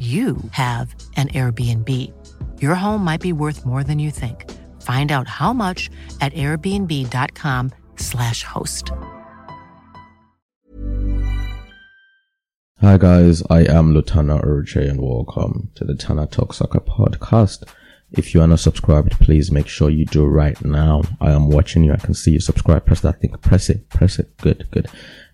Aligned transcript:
you 0.00 0.38
have 0.52 0.94
an 1.16 1.28
Airbnb. 1.28 1.88
Your 2.62 2.74
home 2.74 3.04
might 3.04 3.20
be 3.20 3.34
worth 3.34 3.66
more 3.66 3.84
than 3.84 3.98
you 3.98 4.10
think. 4.10 4.50
Find 4.80 5.12
out 5.12 5.28
how 5.28 5.52
much 5.52 5.90
at 6.22 6.32
airbnb.com/slash 6.32 8.44
host. 8.44 8.90
Hi 12.80 12.96
guys, 12.96 13.42
I 13.50 13.60
am 13.60 13.92
Lutana 13.92 14.42
Uruche 14.42 14.88
and 14.88 15.02
welcome 15.02 15.70
to 15.74 15.84
the 15.84 15.94
Tana 15.94 16.26
Talk 16.26 16.54
Soccer 16.54 16.80
podcast. 16.80 17.64
If 18.12 18.34
you 18.34 18.40
are 18.40 18.46
not 18.46 18.60
subscribed, 18.60 19.20
please 19.20 19.52
make 19.52 19.68
sure 19.68 19.90
you 19.90 20.06
do 20.06 20.24
right 20.24 20.58
now. 20.64 21.02
I 21.20 21.32
am 21.32 21.50
watching 21.50 21.84
you. 21.84 21.92
I 21.92 21.98
can 21.98 22.14
see 22.14 22.30
you 22.30 22.40
subscribe. 22.40 22.86
Press 22.86 23.02
that 23.02 23.20
thing. 23.20 23.32
Press 23.42 23.68
it. 23.68 23.90
Press 23.90 24.18
it. 24.18 24.34
Good, 24.38 24.66
good. 24.70 24.88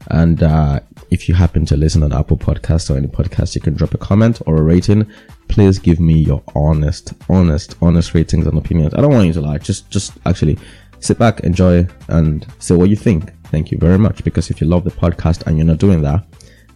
And 0.09 0.43
uh, 0.43 0.81
if 1.11 1.29
you 1.29 1.35
happen 1.35 1.65
to 1.67 1.77
listen 1.77 2.03
on 2.03 2.13
Apple 2.13 2.37
Podcast 2.37 2.91
or 2.91 2.97
any 2.97 3.09
podcast, 3.09 3.55
you 3.55 3.61
can 3.61 3.75
drop 3.75 3.95
a 3.95 3.99
comment 3.99 4.41
or 4.47 4.57
a 4.57 4.63
rating. 4.63 5.11
Please 5.49 5.79
give 5.79 6.01
me 6.01 6.19
your 6.19 6.43
honest, 6.55 7.13
honest, 7.29 7.77
honest 7.81 8.15
ratings 8.15 8.47
and 8.47 8.59
opinions. 8.59 8.95
I 8.95 9.01
don't 9.01 9.13
want 9.13 9.27
you 9.27 9.33
to 9.35 9.41
lie. 9.41 9.59
Just, 9.59 9.91
just 9.91 10.13
actually 10.27 10.59
sit 11.01 11.19
back, 11.19 11.41
enjoy, 11.41 11.87
and 12.09 12.47
say 12.59 12.75
what 12.75 12.91
you 12.91 12.97
think. 12.97 13.33
Thank 13.45 13.71
you 13.71 13.79
very 13.79 13.99
much. 13.99 14.25
Because 14.25 14.51
if 14.51 14.61
you 14.61 14.67
love 14.67 14.85
the 14.85 14.91
podcast 14.91 15.47
and 15.47 15.57
you're 15.57 15.67
not 15.67 15.79
doing 15.79 16.03
that, 16.03 16.25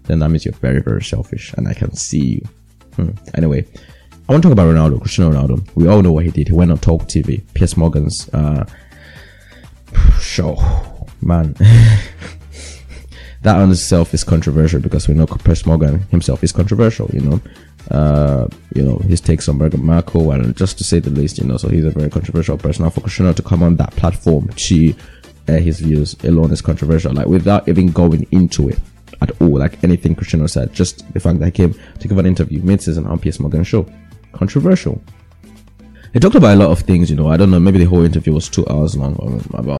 then 0.05 0.19
that 0.21 0.29
means 0.29 0.45
you're 0.45 0.55
very, 0.55 0.81
very 0.81 1.03
selfish, 1.03 1.53
and 1.55 1.69
I 1.69 1.75
can 1.75 1.95
see 1.95 2.25
you. 2.25 2.49
Hmm. 2.97 3.11
Anyway, 3.35 3.65
I 4.29 4.33
want 4.33 4.43
to 4.43 4.49
talk 4.49 4.53
about 4.53 4.75
Ronaldo, 4.75 5.01
Cristiano 5.01 5.33
Ronaldo. 5.33 5.69
We 5.75 5.89
all 5.89 6.03
know 6.03 6.13
what 6.13 6.25
he 6.25 6.31
did. 6.31 6.49
He 6.49 6.55
went 6.55 6.71
on 6.71 6.79
Talk 6.79 7.03
TV, 7.03 7.43
Piers 7.55 7.77
Morgan's 7.77 8.29
uh, 8.31 8.65
show. 10.21 10.57
Man, 11.21 11.55
that 13.43 13.57
on 13.57 13.71
itself 13.71 14.13
is 14.13 14.23
controversial 14.23 14.81
because 14.81 15.09
we 15.09 15.15
know 15.15 15.27
Piers 15.27 15.65
Morgan 15.65 16.01
himself 16.11 16.45
is 16.45 16.53
controversial. 16.53 17.09
You 17.13 17.21
know, 17.21 17.41
uh, 17.91 18.49
you 18.75 18.83
know 18.83 18.99
his 18.99 19.21
takes 19.21 19.49
on 19.49 19.59
Meghan 19.59 19.83
Markle, 19.83 20.33
and 20.33 20.57
just 20.57 20.79
to 20.79 20.85
say 20.85 20.99
the 20.99 21.11
least, 21.11 21.39
you 21.39 21.45
know, 21.45 21.57
so 21.57 21.69
he's 21.69 21.85
a 21.85 21.91
very 21.91 22.11
controversial 22.11 22.59
person. 22.59 22.85
Now 22.85 22.91
for 22.91 23.01
Cristiano 23.01 23.33
to 23.33 23.43
come 23.43 23.63
on 23.63 23.77
that 23.77 23.93
platform 23.93 24.49
to 24.49 24.95
air 25.49 25.61
his 25.61 25.81
views 25.81 26.15
alone 26.25 26.53
is 26.53 26.61
controversial. 26.61 27.13
Like 27.15 27.27
without 27.27 27.67
even 27.69 27.93
going 27.93 28.27
into 28.31 28.69
it 28.69 28.79
at 29.23 29.31
all, 29.41 29.59
like 29.59 29.83
anything 29.83 30.15
Cristiano 30.15 30.47
said, 30.47 30.73
just 30.75 31.11
the 31.13 31.21
fact 31.21 31.39
that 31.39 31.47
he 31.47 31.51
came 31.53 31.75
to 31.99 32.09
give 32.09 32.19
an 32.19 32.27
interview 32.27 32.61
mid-season 32.63 33.07
on 33.07 33.19
Piers 33.19 33.41
Morgan 33.41 33.65
show, 33.65 33.87
controversial. 34.33 35.03
He 36.13 36.19
talked 36.19 36.35
about 36.35 36.55
a 36.55 36.59
lot 36.59 36.71
of 36.71 36.81
things, 36.81 37.09
you 37.09 37.17
know. 37.17 37.29
I 37.29 37.37
don't 37.37 37.51
know, 37.51 37.61
maybe 37.61 37.79
the 37.79 37.85
whole 37.85 38.05
interview 38.05 38.35
was 38.35 38.49
two 38.49 38.67
hours 38.69 38.97
long 38.97 39.15
about 39.55 39.80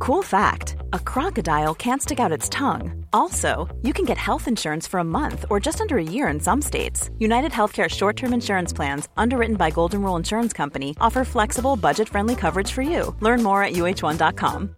Cool 0.00 0.22
fact 0.22 0.76
a 0.94 0.98
crocodile 0.98 1.74
can't 1.74 2.00
stick 2.00 2.18
out 2.20 2.32
its 2.32 2.48
tongue. 2.48 3.04
Also, 3.12 3.68
you 3.82 3.92
can 3.92 4.06
get 4.06 4.16
health 4.16 4.48
insurance 4.48 4.86
for 4.86 4.98
a 4.98 5.04
month 5.04 5.44
or 5.50 5.60
just 5.60 5.78
under 5.78 5.98
a 5.98 6.02
year 6.02 6.28
in 6.28 6.40
some 6.40 6.62
states. 6.62 7.10
United 7.18 7.52
Healthcare 7.52 7.86
short 7.86 8.16
term 8.16 8.32
insurance 8.32 8.72
plans, 8.72 9.08
underwritten 9.18 9.56
by 9.56 9.68
Golden 9.68 10.00
Rule 10.02 10.16
Insurance 10.16 10.54
Company, 10.54 10.96
offer 11.02 11.22
flexible, 11.22 11.76
budget 11.76 12.08
friendly 12.08 12.34
coverage 12.34 12.72
for 12.72 12.80
you. 12.80 13.14
Learn 13.20 13.42
more 13.42 13.62
at 13.62 13.74
uh1.com. 13.74 14.74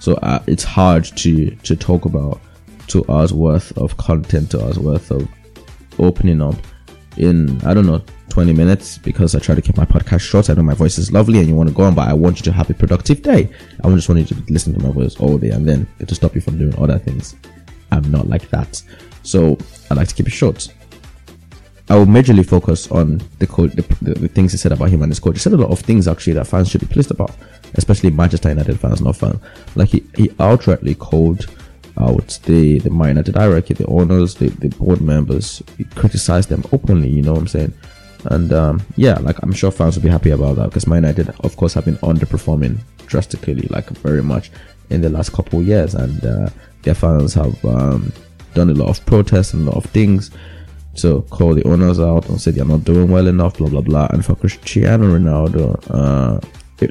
So 0.00 0.14
uh, 0.14 0.42
it's 0.48 0.64
hard 0.64 1.04
to 1.04 1.54
to 1.54 1.76
talk 1.76 2.04
about 2.04 2.40
two 2.88 3.04
hours 3.08 3.32
worth 3.32 3.70
of 3.78 3.96
content, 3.96 4.50
two 4.50 4.60
hours 4.60 4.78
worth 4.80 5.12
of 5.12 5.28
opening 6.00 6.42
up 6.42 6.56
in 7.16 7.64
I 7.64 7.74
don't 7.74 7.86
know 7.86 8.02
20 8.28 8.52
minutes 8.52 8.98
because 8.98 9.34
I 9.34 9.38
try 9.38 9.54
to 9.54 9.62
keep 9.62 9.76
my 9.76 9.84
podcast 9.84 10.20
short. 10.20 10.50
I 10.50 10.54
know 10.54 10.62
my 10.62 10.74
voice 10.74 10.98
is 10.98 11.12
lovely 11.12 11.38
and 11.38 11.48
you 11.48 11.54
want 11.54 11.68
to 11.68 11.74
go 11.74 11.84
on, 11.84 11.94
but 11.94 12.08
I 12.08 12.12
want 12.12 12.38
you 12.38 12.44
to 12.44 12.52
have 12.52 12.70
a 12.70 12.74
productive 12.74 13.22
day. 13.22 13.50
I 13.82 13.90
just 13.90 14.08
want 14.08 14.20
you 14.20 14.36
to 14.36 14.52
listen 14.52 14.74
to 14.74 14.80
my 14.80 14.90
voice 14.90 15.16
all 15.16 15.38
day 15.38 15.50
and 15.50 15.68
then 15.68 15.86
to 16.06 16.14
stop 16.14 16.34
you 16.34 16.40
from 16.40 16.58
doing 16.58 16.76
other 16.78 16.98
things. 16.98 17.36
I'm 17.90 18.10
not 18.10 18.28
like 18.28 18.48
that. 18.50 18.82
So 19.22 19.58
I 19.90 19.94
like 19.94 20.08
to 20.08 20.14
keep 20.14 20.26
it 20.26 20.32
short. 20.32 20.68
I 21.90 21.96
will 21.96 22.06
majorly 22.06 22.46
focus 22.46 22.90
on 22.90 23.22
the, 23.38 23.46
code, 23.46 23.72
the, 23.72 23.82
the, 24.02 24.14
the, 24.14 24.28
things 24.28 24.52
he 24.52 24.58
said 24.58 24.72
about 24.72 24.90
him 24.90 25.02
and 25.02 25.10
his 25.10 25.20
coach. 25.20 25.34
He 25.36 25.38
said 25.38 25.54
a 25.54 25.56
lot 25.56 25.70
of 25.70 25.80
things 25.80 26.06
actually 26.06 26.34
that 26.34 26.46
fans 26.46 26.68
should 26.68 26.82
be 26.82 26.86
pleased 26.86 27.10
about, 27.10 27.34
especially 27.74 28.10
Manchester 28.10 28.50
United 28.50 28.78
fans, 28.78 29.00
not 29.00 29.16
fans. 29.16 29.40
Like 29.74 29.88
he, 29.88 30.00
he 30.14 30.28
outrightly 30.28 30.98
called 30.98 31.46
out 31.98 32.38
the 32.44 32.78
the 32.80 32.90
Man 32.90 33.08
United 33.08 33.36
hierarchy, 33.36 33.74
the 33.74 33.86
owners, 33.86 34.34
the, 34.34 34.48
the 34.48 34.68
board 34.68 35.00
members, 35.00 35.62
he 35.76 35.84
criticized 35.84 36.48
them 36.48 36.62
openly. 36.72 37.08
You 37.08 37.22
know 37.22 37.32
what 37.32 37.40
I'm 37.40 37.48
saying? 37.48 37.74
And 38.24 38.52
um, 38.52 38.82
yeah, 38.96 39.18
like 39.20 39.36
I'm 39.42 39.52
sure 39.52 39.70
fans 39.70 39.96
will 39.96 40.02
be 40.02 40.08
happy 40.08 40.30
about 40.30 40.56
that 40.56 40.66
because 40.66 40.86
Man 40.86 41.02
United, 41.02 41.28
of 41.40 41.56
course, 41.56 41.74
have 41.74 41.84
been 41.84 41.98
underperforming 41.98 42.78
drastically, 43.06 43.66
like 43.70 43.88
very 43.90 44.22
much 44.22 44.50
in 44.90 45.00
the 45.00 45.08
last 45.08 45.32
couple 45.32 45.62
years, 45.62 45.94
and 45.94 46.24
uh, 46.24 46.48
their 46.82 46.94
fans 46.94 47.34
have 47.34 47.64
um, 47.64 48.12
done 48.54 48.70
a 48.70 48.74
lot 48.74 48.88
of 48.88 49.04
protests 49.06 49.54
and 49.54 49.66
a 49.66 49.70
lot 49.70 49.84
of 49.84 49.90
things 49.90 50.30
to 50.96 51.22
call 51.30 51.54
the 51.54 51.62
owners 51.64 52.00
out 52.00 52.28
and 52.28 52.40
say 52.40 52.50
they're 52.50 52.64
not 52.64 52.84
doing 52.84 53.08
well 53.08 53.26
enough, 53.28 53.58
blah 53.58 53.68
blah 53.68 53.80
blah. 53.80 54.08
And 54.10 54.24
for 54.24 54.34
Cristiano 54.34 55.16
Ronaldo, 55.16 55.80
uh, 55.90 56.40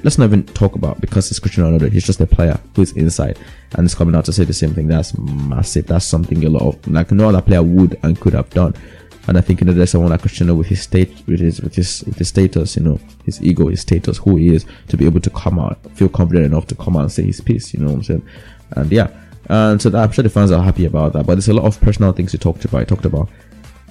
let's 0.04 0.18
not 0.18 0.26
even 0.26 0.46
talk 0.46 0.76
about 0.76 1.02
because 1.02 1.30
it's 1.30 1.40
Cristiano 1.40 1.78
Ronaldo. 1.78 1.92
He's 1.92 2.06
just 2.06 2.22
a 2.22 2.28
player 2.28 2.60
who's 2.76 2.92
inside 2.94 3.38
and 3.76 3.86
is 3.86 3.96
coming 3.96 4.16
out 4.16 4.26
to 4.26 4.34
say 4.34 4.46
the 4.46 4.54
same 4.54 4.74
thing. 4.74 4.88
That's 4.88 5.18
massive. 5.18 5.88
That's 5.88 6.06
something 6.06 6.44
a 6.46 6.50
lot 6.50 6.62
of 6.64 6.88
like 6.88 7.12
no 7.12 7.30
other 7.30 7.42
player 7.42 7.64
would 7.64 8.00
and 8.04 8.20
could 8.20 8.34
have 8.34 8.50
done. 8.52 8.74
And 9.28 9.38
I 9.38 9.42
think 9.42 9.60
you 9.60 9.68
know 9.68 9.74
there's 9.74 9.92
someone 9.92 10.12
like 10.12 10.22
Cristiano 10.22 10.56
with 10.56 10.68
his 10.68 10.82
state, 10.82 11.24
with 11.28 11.40
his 11.40 11.62
with 11.62 11.76
his 11.76 12.04
with 12.06 12.18
his 12.18 12.30
status, 12.30 12.78
you 12.78 12.84
know, 12.84 13.00
his 13.26 13.42
ego, 13.42 13.68
his 13.68 13.82
status, 13.82 14.18
who 14.18 14.38
he 14.38 14.56
is, 14.56 14.66
to 14.88 14.98
be 14.98 15.06
able 15.06 15.20
to 15.20 15.30
come 15.30 15.60
out, 15.60 15.78
feel 15.96 16.10
confident 16.10 16.46
enough 16.46 16.68
to 16.68 16.76
come 16.76 16.96
out 16.96 17.02
and 17.02 17.12
say 17.12 17.24
his 17.24 17.42
piece. 17.42 17.74
You 17.74 17.82
know 17.82 17.88
what 17.88 17.96
I'm 17.96 18.04
saying? 18.04 18.28
And 18.72 18.92
yeah, 18.92 19.10
and 19.50 19.82
so 19.82 19.90
that, 19.90 20.04
I'm 20.04 20.12
sure 20.12 20.24
the 20.24 20.30
fans 20.30 20.52
are 20.52 20.64
happy 20.64 20.86
about 20.86 21.14
that. 21.14 21.26
But 21.26 21.36
there's 21.36 21.50
a 21.50 21.54
lot 21.54 21.66
of 21.66 21.80
personal 21.82 22.12
things 22.12 22.32
he 22.32 22.38
talked 22.38 22.66
about. 22.66 22.80
He 22.80 22.86
talked 22.86 23.06
about 23.06 23.30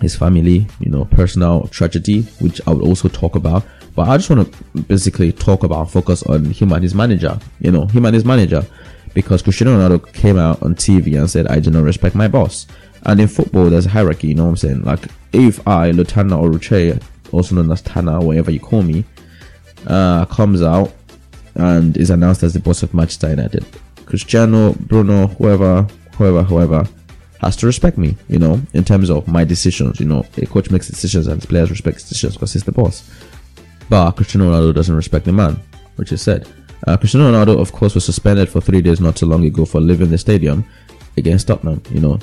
his 0.00 0.14
family, 0.14 0.66
you 0.80 0.90
know, 0.90 1.04
personal 1.06 1.68
tragedy, 1.68 2.22
which 2.40 2.60
I 2.66 2.72
would 2.72 2.82
also 2.82 3.08
talk 3.08 3.34
about. 3.34 3.64
But 3.94 4.08
I 4.08 4.16
just 4.18 4.28
want 4.28 4.52
to 4.52 4.82
basically 4.82 5.32
talk 5.32 5.64
about, 5.64 5.90
focus 5.90 6.22
on 6.24 6.44
him 6.46 6.72
and 6.72 6.82
his 6.82 6.94
manager, 6.94 7.38
you 7.60 7.72
know, 7.72 7.86
him 7.86 8.04
and 8.04 8.14
his 8.14 8.24
manager. 8.24 8.66
Because 9.14 9.40
Cristiano 9.40 9.78
Ronaldo 9.78 10.12
came 10.12 10.38
out 10.38 10.62
on 10.62 10.74
TV 10.74 11.18
and 11.18 11.30
said, 11.30 11.46
I 11.46 11.60
do 11.60 11.70
not 11.70 11.84
respect 11.84 12.14
my 12.14 12.28
boss. 12.28 12.66
And 13.04 13.18
in 13.18 13.28
football, 13.28 13.70
there's 13.70 13.86
a 13.86 13.90
hierarchy, 13.90 14.28
you 14.28 14.34
know 14.34 14.44
what 14.44 14.50
I'm 14.50 14.56
saying? 14.56 14.82
Like, 14.82 15.06
if 15.32 15.67
I, 15.67 15.90
Lutana 15.90 16.40
Oruche, 16.40 17.02
also 17.32 17.55
known 17.55 17.70
as 17.70 17.82
Tana, 17.82 18.20
whatever 18.20 18.50
you 18.50 18.61
call 18.61 18.82
me, 18.82 19.05
uh, 19.87 20.25
comes 20.26 20.62
out 20.62 20.93
and 21.55 21.96
is 21.96 22.11
announced 22.11 22.43
as 22.43 22.52
the 22.52 22.61
boss 22.61 22.82
of 22.82 22.93
Manchester 22.94 23.31
United, 23.31 23.64
Cristiano, 24.05 24.75
Bruno, 24.75 25.28
whoever, 25.28 25.82
whoever, 26.17 26.43
whoever, 26.43 26.87
has 27.40 27.56
to 27.56 27.67
respect 27.67 27.99
me, 27.99 28.17
you 28.28 28.38
know, 28.38 28.61
in 28.73 28.84
terms 28.84 29.11
of 29.11 29.28
my 29.28 29.44
decisions. 29.44 30.00
You 30.00 30.06
know, 30.06 30.25
a 30.37 30.46
coach 30.46 30.70
makes 30.70 30.88
decisions 30.88 31.26
and 31.26 31.40
his 31.40 31.46
players 31.46 31.70
respect 31.70 31.99
decisions 31.99 32.34
because 32.34 32.52
he's 32.52 32.64
the 32.64 32.73
boss. 32.73 33.08
But 33.88 34.12
Cristiano 34.12 34.50
Ronaldo 34.50 34.75
doesn't 34.75 34.94
respect 34.94 35.25
the 35.25 35.32
man, 35.32 35.61
which 35.96 36.12
is 36.12 36.23
said. 36.23 36.49
Uh, 36.87 36.96
Cristiano 36.96 37.31
Ronaldo, 37.31 37.61
of 37.61 37.73
course, 37.73 37.94
was 37.94 38.05
suspended 38.05 38.49
for 38.49 38.61
three 38.61 38.81
days 38.81 39.00
not 39.00 39.17
too 39.17 39.26
long 39.26 39.44
ago 39.44 39.64
for 39.64 39.81
leaving 39.81 40.11
the 40.11 40.19
stadium 40.19 40.64
against 41.17 41.49
Tottenham. 41.49 41.82
You 41.90 42.00
know, 42.00 42.19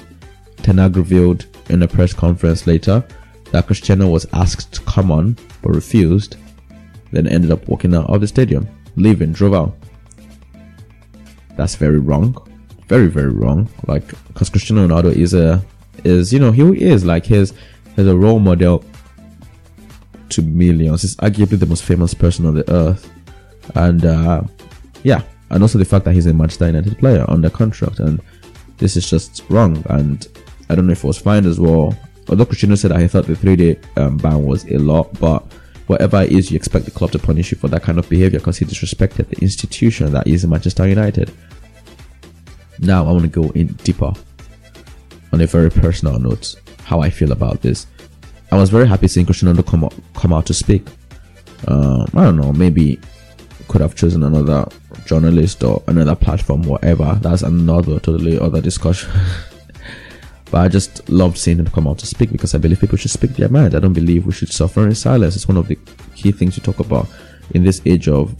Ten 0.64 0.78
Hag 0.78 0.96
revealed 0.96 1.46
in 1.70 1.84
a 1.84 1.88
press 1.88 2.14
conference 2.14 2.66
later 2.66 3.06
that 3.52 3.68
Cristiano 3.68 4.08
was 4.10 4.26
asked 4.34 4.74
to 4.74 4.82
come 4.82 5.12
on 5.12 5.38
but 5.62 5.76
refused, 5.76 6.38
then 7.12 7.28
ended 7.28 7.52
up 7.52 7.68
walking 7.68 7.94
out 7.94 8.10
of 8.10 8.22
the 8.22 8.28
stadium, 8.28 8.68
leaving, 8.96 9.34
drove. 9.34 9.74
That's 11.56 11.76
very 11.76 12.00
wrong, 12.00 12.36
very 12.88 13.08
very 13.08 13.30
wrong. 13.30 13.70
Like 13.88 14.08
because 14.28 14.50
Cristiano 14.50 14.88
Ronaldo 14.88 15.16
is 15.16 15.34
a 15.34 15.64
is 16.04 16.34
you 16.34 16.40
know 16.40 16.52
he 16.52 16.64
is 16.82 17.06
like 17.06 17.26
his 17.26 17.54
he's 17.96 18.08
a 18.08 18.18
role 18.18 18.40
model 18.40 18.84
to 20.30 20.42
millions. 20.42 21.04
He's 21.04 21.16
arguably 21.18 21.60
the 21.60 21.66
most 21.66 21.84
famous 21.84 22.14
person 22.14 22.46
on 22.46 22.56
the 22.56 22.70
earth, 22.72 23.10
and 23.76 24.06
uh, 24.06 24.42
yeah, 25.04 25.22
and 25.50 25.62
also 25.62 25.78
the 25.78 25.86
fact 25.86 26.06
that 26.06 26.14
he's 26.14 26.26
a 26.26 26.34
Manchester 26.34 26.68
United 26.68 26.98
player 26.98 27.26
under 27.28 27.50
contract, 27.50 28.00
and 28.00 28.20
this 28.78 28.98
is 28.98 29.08
just 29.08 29.44
wrong. 29.50 29.84
And 29.90 30.28
I 30.70 30.76
don't 30.76 30.88
know 30.88 30.94
if 30.94 31.04
it 31.04 31.08
was 31.08 31.18
fine 31.18 31.46
as 31.46 31.60
well. 31.60 31.98
Although 32.30 32.46
Cristiano 32.46 32.76
said 32.76 32.92
that 32.92 33.02
he 33.02 33.08
thought 33.08 33.28
the 33.28 33.36
three 33.36 33.56
day 33.56 33.80
um, 33.98 34.18
ban 34.18 34.44
was 34.44 34.66
a 34.66 34.78
lot, 34.78 35.20
but 35.20 35.44
whatever 35.88 36.22
it 36.22 36.32
is, 36.32 36.52
you 36.52 36.56
expect 36.56 36.86
the 36.86 36.92
club 36.92 37.12
to 37.12 37.20
punish 37.20 37.52
you 37.52 37.58
for 37.58 37.68
that 37.68 37.84
kind 37.84 38.00
of 38.00 38.10
behavior 38.10 38.40
because 38.40 38.58
he 38.58 38.66
disrespected 38.66 39.30
the 39.30 39.38
institution 39.42 40.12
that 40.14 40.28
is 40.28 40.46
Manchester 40.46 40.88
United. 40.88 41.32
Now 42.80 43.06
I 43.06 43.12
want 43.12 43.24
to 43.24 43.30
go 43.30 43.50
in 43.52 43.68
deeper 43.84 44.14
on 45.32 45.42
a 45.42 45.48
very 45.48 45.70
personal 45.70 46.20
note, 46.20 46.56
how 46.84 47.02
I 47.02 47.10
feel 47.10 47.32
about 47.32 47.62
this. 47.62 47.88
I 48.52 48.58
was 48.58 48.70
very 48.70 48.88
happy 48.88 49.08
seeing 49.08 49.26
Cristiano 49.26 49.62
come 49.64 49.84
out, 49.84 49.94
come 50.14 50.34
out 50.34 50.46
to 50.46 50.54
speak. 50.54 50.88
Uh, 51.68 52.06
I 52.14 52.24
don't 52.24 52.38
know, 52.38 52.54
maybe 52.54 53.00
could 53.68 53.82
have 53.82 53.96
chosen 53.96 54.24
another 54.24 54.68
journalist 55.06 55.64
or 55.64 55.82
another 55.88 56.16
platform, 56.16 56.64
whatever. 56.64 57.18
That's 57.22 57.42
another 57.42 58.00
totally 58.00 58.40
other 58.40 58.62
discussion. 58.62 59.12
But 60.54 60.62
I 60.62 60.68
just 60.68 61.10
loved 61.10 61.40
seeing 61.40 61.58
him 61.58 61.66
come 61.66 61.88
out 61.88 61.98
to 61.98 62.06
speak 62.06 62.32
because 62.32 62.54
I 62.54 62.60
believe 62.60 62.80
people 62.80 62.96
should 62.96 63.10
speak 63.10 63.32
their 63.32 63.50
mind. 63.50 63.74
I 63.74 63.80
don't 63.80 63.92
believe 63.92 64.28
we 64.28 64.34
should 64.34 64.54
suffer 64.54 64.86
in 64.86 64.94
silence. 64.94 65.36
It's 65.36 65.48
one 65.48 65.58
of 65.58 65.68
the 65.68 65.80
key 66.16 66.32
things 66.32 66.54
to 66.54 66.62
talk 66.62 66.80
about 66.80 67.08
in 67.56 67.64
this 67.64 67.82
age 67.88 68.08
of 68.08 68.36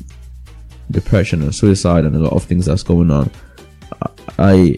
depression 0.92 1.42
and 1.42 1.56
suicide 1.56 2.06
and 2.06 2.16
a 2.16 2.20
lot 2.20 2.34
of 2.34 2.44
things 2.44 2.68
that's 2.68 2.84
going 2.84 3.10
on. 3.10 3.32
I 4.38 4.78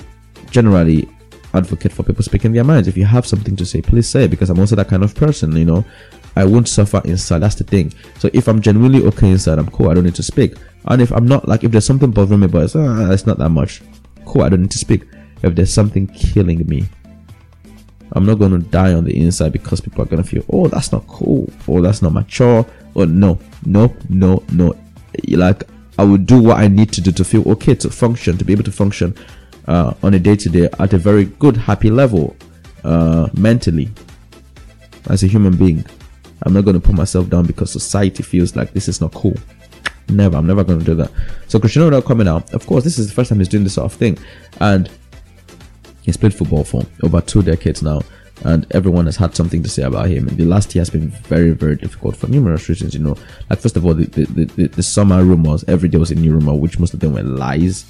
generally 0.50 1.10
advocate 1.54 1.92
for 1.92 2.04
people 2.04 2.24
speaking 2.24 2.54
their 2.54 2.64
minds. 2.64 2.88
If 2.88 2.96
you 2.96 3.04
have 3.04 3.28
something 3.28 3.58
to 3.58 3.66
say, 3.66 3.82
please 3.82 4.08
say 4.08 4.24
it 4.24 4.32
because 4.32 4.50
I'm 4.50 4.58
also 4.58 4.78
that 4.78 4.88
kind 4.88 5.04
of 5.04 5.14
person, 5.14 5.58
you 5.58 5.66
know. 5.66 5.84
I 6.38 6.46
won't 6.46 6.70
suffer 6.70 7.02
inside. 7.04 7.40
That's 7.40 7.56
the 7.56 7.66
thing. 7.66 7.94
So 8.18 8.30
if 8.32 8.48
I'm 8.48 8.62
genuinely 8.62 9.04
okay 9.08 9.30
inside, 9.30 9.60
I'm 9.60 9.70
cool. 9.72 9.90
I 9.90 9.94
don't 9.94 10.06
need 10.06 10.16
to 10.16 10.24
speak. 10.24 10.56
And 10.86 11.02
if 11.02 11.12
I'm 11.12 11.28
not, 11.28 11.50
like, 11.50 11.66
if 11.66 11.72
there's 11.72 11.86
something 11.86 12.12
bothering 12.12 12.40
me, 12.40 12.48
but 12.48 12.64
it's, 12.64 12.78
uh, 12.78 13.10
it's 13.12 13.28
not 13.28 13.40
that 13.40 13.50
much, 13.50 13.82
cool. 14.26 14.44
I 14.44 14.48
don't 14.48 14.62
need 14.62 14.72
to 14.72 14.78
speak. 14.78 15.04
If 15.44 15.54
there's 15.54 15.74
something 15.74 16.08
killing 16.08 16.66
me, 16.66 16.86
I'm 18.16 18.26
not 18.26 18.40
going 18.40 18.52
to 18.52 18.60
die 18.60 18.94
on 18.94 19.04
the 19.04 19.16
inside 19.16 19.52
because 19.52 19.82
people 19.82 20.02
are 20.02 20.06
going 20.06 20.24
to 20.24 20.28
feel, 20.28 20.44
oh, 20.52 20.68
that's 20.68 20.92
not 20.92 21.06
cool, 21.08 21.52
or 21.68 21.82
that's 21.82 22.02
not 22.02 22.14
mature, 22.14 22.66
or 22.94 23.06
no, 23.06 23.38
no, 23.66 23.94
no, 24.10 24.42
no. 24.54 24.74
Like, 25.28 25.66
I 26.00 26.04
will 26.04 26.18
do 26.18 26.42
what 26.42 26.58
I 26.58 26.70
need 26.70 26.92
to 26.94 27.02
do 27.02 27.12
to 27.12 27.24
feel 27.26 27.48
okay, 27.52 27.76
to 27.76 27.90
function, 27.90 28.38
to 28.38 28.46
be 28.46 28.54
able 28.54 28.64
to 28.64 28.72
function 28.72 29.16
uh, 29.68 29.94
on 30.02 30.14
a 30.14 30.20
day 30.20 30.36
to 30.38 30.50
day 30.50 30.70
at 30.80 30.94
a 30.94 30.98
very 30.98 31.26
good, 31.26 31.58
happy 31.58 31.90
level 31.90 32.36
uh, 32.86 33.28
mentally 33.34 33.90
as 35.10 35.24
a 35.24 35.28
human 35.28 35.56
being. 35.58 35.86
I'm 36.44 36.54
not 36.54 36.64
going 36.64 36.80
to 36.80 36.86
put 36.86 36.96
myself 36.96 37.30
down 37.30 37.46
because 37.46 37.72
society 37.72 38.24
feels 38.24 38.56
like 38.56 38.72
this 38.72 38.88
is 38.88 39.02
not 39.02 39.14
cool. 39.14 39.36
Never, 40.08 40.38
I'm 40.38 40.46
never 40.46 40.64
going 40.64 40.80
to 40.80 40.86
do 40.86 40.96
that. 40.96 41.12
So 41.48 41.60
Cristiano 41.60 41.90
Ronaldo 41.90 42.06
coming 42.06 42.28
out, 42.28 42.54
of 42.54 42.66
course, 42.68 42.84
this 42.84 43.00
is 43.00 43.08
the 43.08 43.14
first 43.14 43.30
time 43.30 43.40
he's 43.40 43.50
doing 43.50 43.64
this 43.64 43.74
sort 43.74 43.92
of 43.92 43.98
thing, 43.98 44.18
and 44.60 44.90
He's 46.06 46.18
played 46.18 46.34
football 46.34 46.64
for 46.64 46.84
over 47.02 47.20
two 47.20 47.42
decades 47.42 47.82
now, 47.82 48.02
and 48.44 48.68
everyone 48.72 49.08
has 49.08 49.16
had 49.16 49.36
something 49.36 49.64
to 49.64 49.70
say 49.70 49.82
about 49.82 50.08
him. 50.08 50.28
And 50.28 50.38
the 50.38 50.46
last 50.46 50.76
year 50.76 50.82
has 50.82 50.92
been 50.92 51.10
very, 51.10 51.52
very 51.52 51.76
difficult 51.76 52.16
for 52.16 52.28
numerous 52.28 52.70
reasons. 52.70 52.94
You 52.94 53.02
know, 53.02 53.18
like 53.50 53.60
first 53.60 53.76
of 53.76 53.86
all, 53.86 53.96
the 53.96 54.06
the, 54.06 54.46
the, 54.46 54.68
the 54.68 54.84
summer 54.84 55.24
rumors 55.24 55.64
every 55.68 55.90
day 55.90 55.98
was 55.98 56.12
a 56.12 56.16
new 56.16 56.34
rumor, 56.34 56.54
which 56.54 56.80
most 56.80 56.94
of 56.94 57.00
them 57.00 57.14
were 57.14 57.24
lies. 57.24 57.86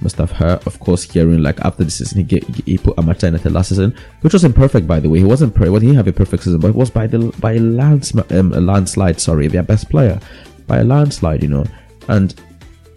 Must 0.00 0.16
have 0.16 0.32
heard, 0.32 0.66
of 0.66 0.80
course, 0.80 1.04
hearing 1.04 1.44
like 1.44 1.60
after 1.60 1.84
the 1.84 1.90
season 1.92 2.18
he 2.18 2.24
get, 2.24 2.42
he 2.66 2.76
put 2.76 2.98
at 2.98 3.06
the 3.20 3.50
last 3.50 3.68
season, 3.68 3.94
which 4.22 4.32
wasn't 4.32 4.56
perfect 4.56 4.88
by 4.88 4.98
the 4.98 5.08
way. 5.08 5.20
He 5.20 5.24
wasn't 5.24 5.54
perfect. 5.54 5.70
Well, 5.70 5.80
he 5.80 5.86
didn't 5.86 5.98
have 5.98 6.08
a 6.08 6.12
perfect 6.12 6.42
season, 6.42 6.58
but 6.58 6.70
it 6.70 6.74
was 6.74 6.90
by 6.90 7.06
the 7.06 7.32
by 7.38 7.52
a, 7.52 7.60
lands, 7.60 8.12
um, 8.32 8.52
a 8.52 8.60
landslide. 8.60 9.20
Sorry, 9.20 9.46
their 9.46 9.62
best 9.62 9.88
player 9.88 10.18
by 10.66 10.78
a 10.78 10.84
landslide. 10.84 11.44
You 11.44 11.50
know, 11.50 11.64
and 12.08 12.34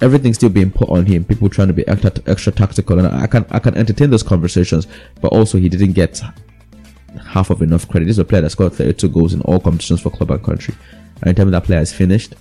everything's 0.02 0.38
still 0.38 0.50
being 0.50 0.72
put 0.72 0.90
on 0.90 1.06
him. 1.06 1.24
People 1.24 1.50
trying 1.50 1.68
to 1.68 1.74
be 1.74 1.88
extra, 1.88 2.12
extra 2.28 2.52
tactical, 2.52 3.00
and 3.00 3.08
I 3.08 3.28
can 3.28 3.46
I 3.50 3.60
can 3.60 3.76
entertain 3.76 4.10
those 4.10 4.24
conversations. 4.24 4.88
But 5.22 5.34
also, 5.34 5.58
he 5.58 5.70
didn't 5.70 5.94
get 5.94 6.22
half 7.24 7.50
of 7.50 7.62
enough 7.62 7.88
credit. 7.88 8.06
This 8.06 8.16
is 8.16 8.20
a 8.20 8.26
player 8.26 8.42
that 8.42 8.50
scored 8.50 8.74
32 8.74 9.10
goals 9.10 9.34
in 9.34 9.42
all 9.42 9.60
competitions 9.60 10.02
for 10.02 10.10
club 10.10 10.32
and 10.32 10.44
country. 10.44 10.76
And 11.22 11.30
in 11.30 11.36
terms 11.36 11.48
of 11.48 11.52
that 11.52 11.64
player 11.64 11.80
is 11.80 11.94
finished, 11.94 12.36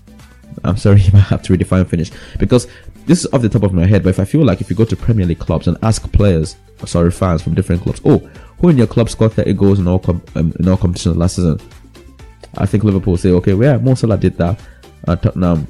I'm 0.65 0.77
sorry, 0.77 1.01
you 1.03 1.13
might 1.13 1.21
have 1.21 1.43
to 1.43 1.57
redefine 1.57 1.89
finished 1.89 2.13
because 2.39 2.67
this 3.07 3.25
is 3.25 3.33
off 3.33 3.43
the 3.43 3.49
top 3.49 3.63
of 3.63 3.73
my 3.73 3.87
head. 3.87 4.03
But 4.03 4.11
if 4.11 4.21
I 4.21 4.25
feel 4.25 4.45
like 4.45 4.61
if 4.61 4.71
you 4.71 4.77
go 4.77 4.85
to 4.85 4.97
Premier 4.97 5.27
League 5.27 5.39
clubs 5.39 5.69
and 5.69 5.77
ask 5.83 6.11
players, 6.13 6.57
sorry, 6.87 7.11
fans 7.11 7.43
from 7.43 7.55
different 7.55 7.83
clubs, 7.83 8.01
oh, 8.05 8.19
who 8.59 8.69
in 8.69 8.79
your 8.79 8.87
club 8.87 9.11
scored 9.11 9.33
30 9.33 9.53
goals 9.55 9.79
in 9.79 9.89
all 9.89 9.99
com- 9.99 10.23
um, 10.35 10.53
in 10.59 10.69
all 10.69 10.77
competitions 10.77 11.17
last 11.17 11.37
season? 11.37 11.61
I 12.57 12.67
think 12.67 12.85
Liverpool 12.85 13.17
say, 13.17 13.31
okay, 13.31 13.55
well, 13.55 13.73
yeah, 13.73 13.83
Mo 13.83 13.95
Salah 13.95 14.17
did 14.17 14.39
that. 14.39 14.61
Uh, 15.07 15.17
Tottenham 15.17 15.67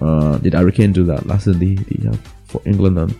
uh, 0.00 0.38
did 0.38 0.54
Harry 0.54 0.72
Kane 0.72 0.92
do 0.92 1.04
that 1.04 1.26
last 1.26 1.44
season? 1.44 1.60
The, 1.60 1.74
the, 1.76 2.10
uh, 2.10 2.16
for 2.44 2.60
England 2.64 2.98
and 2.98 3.16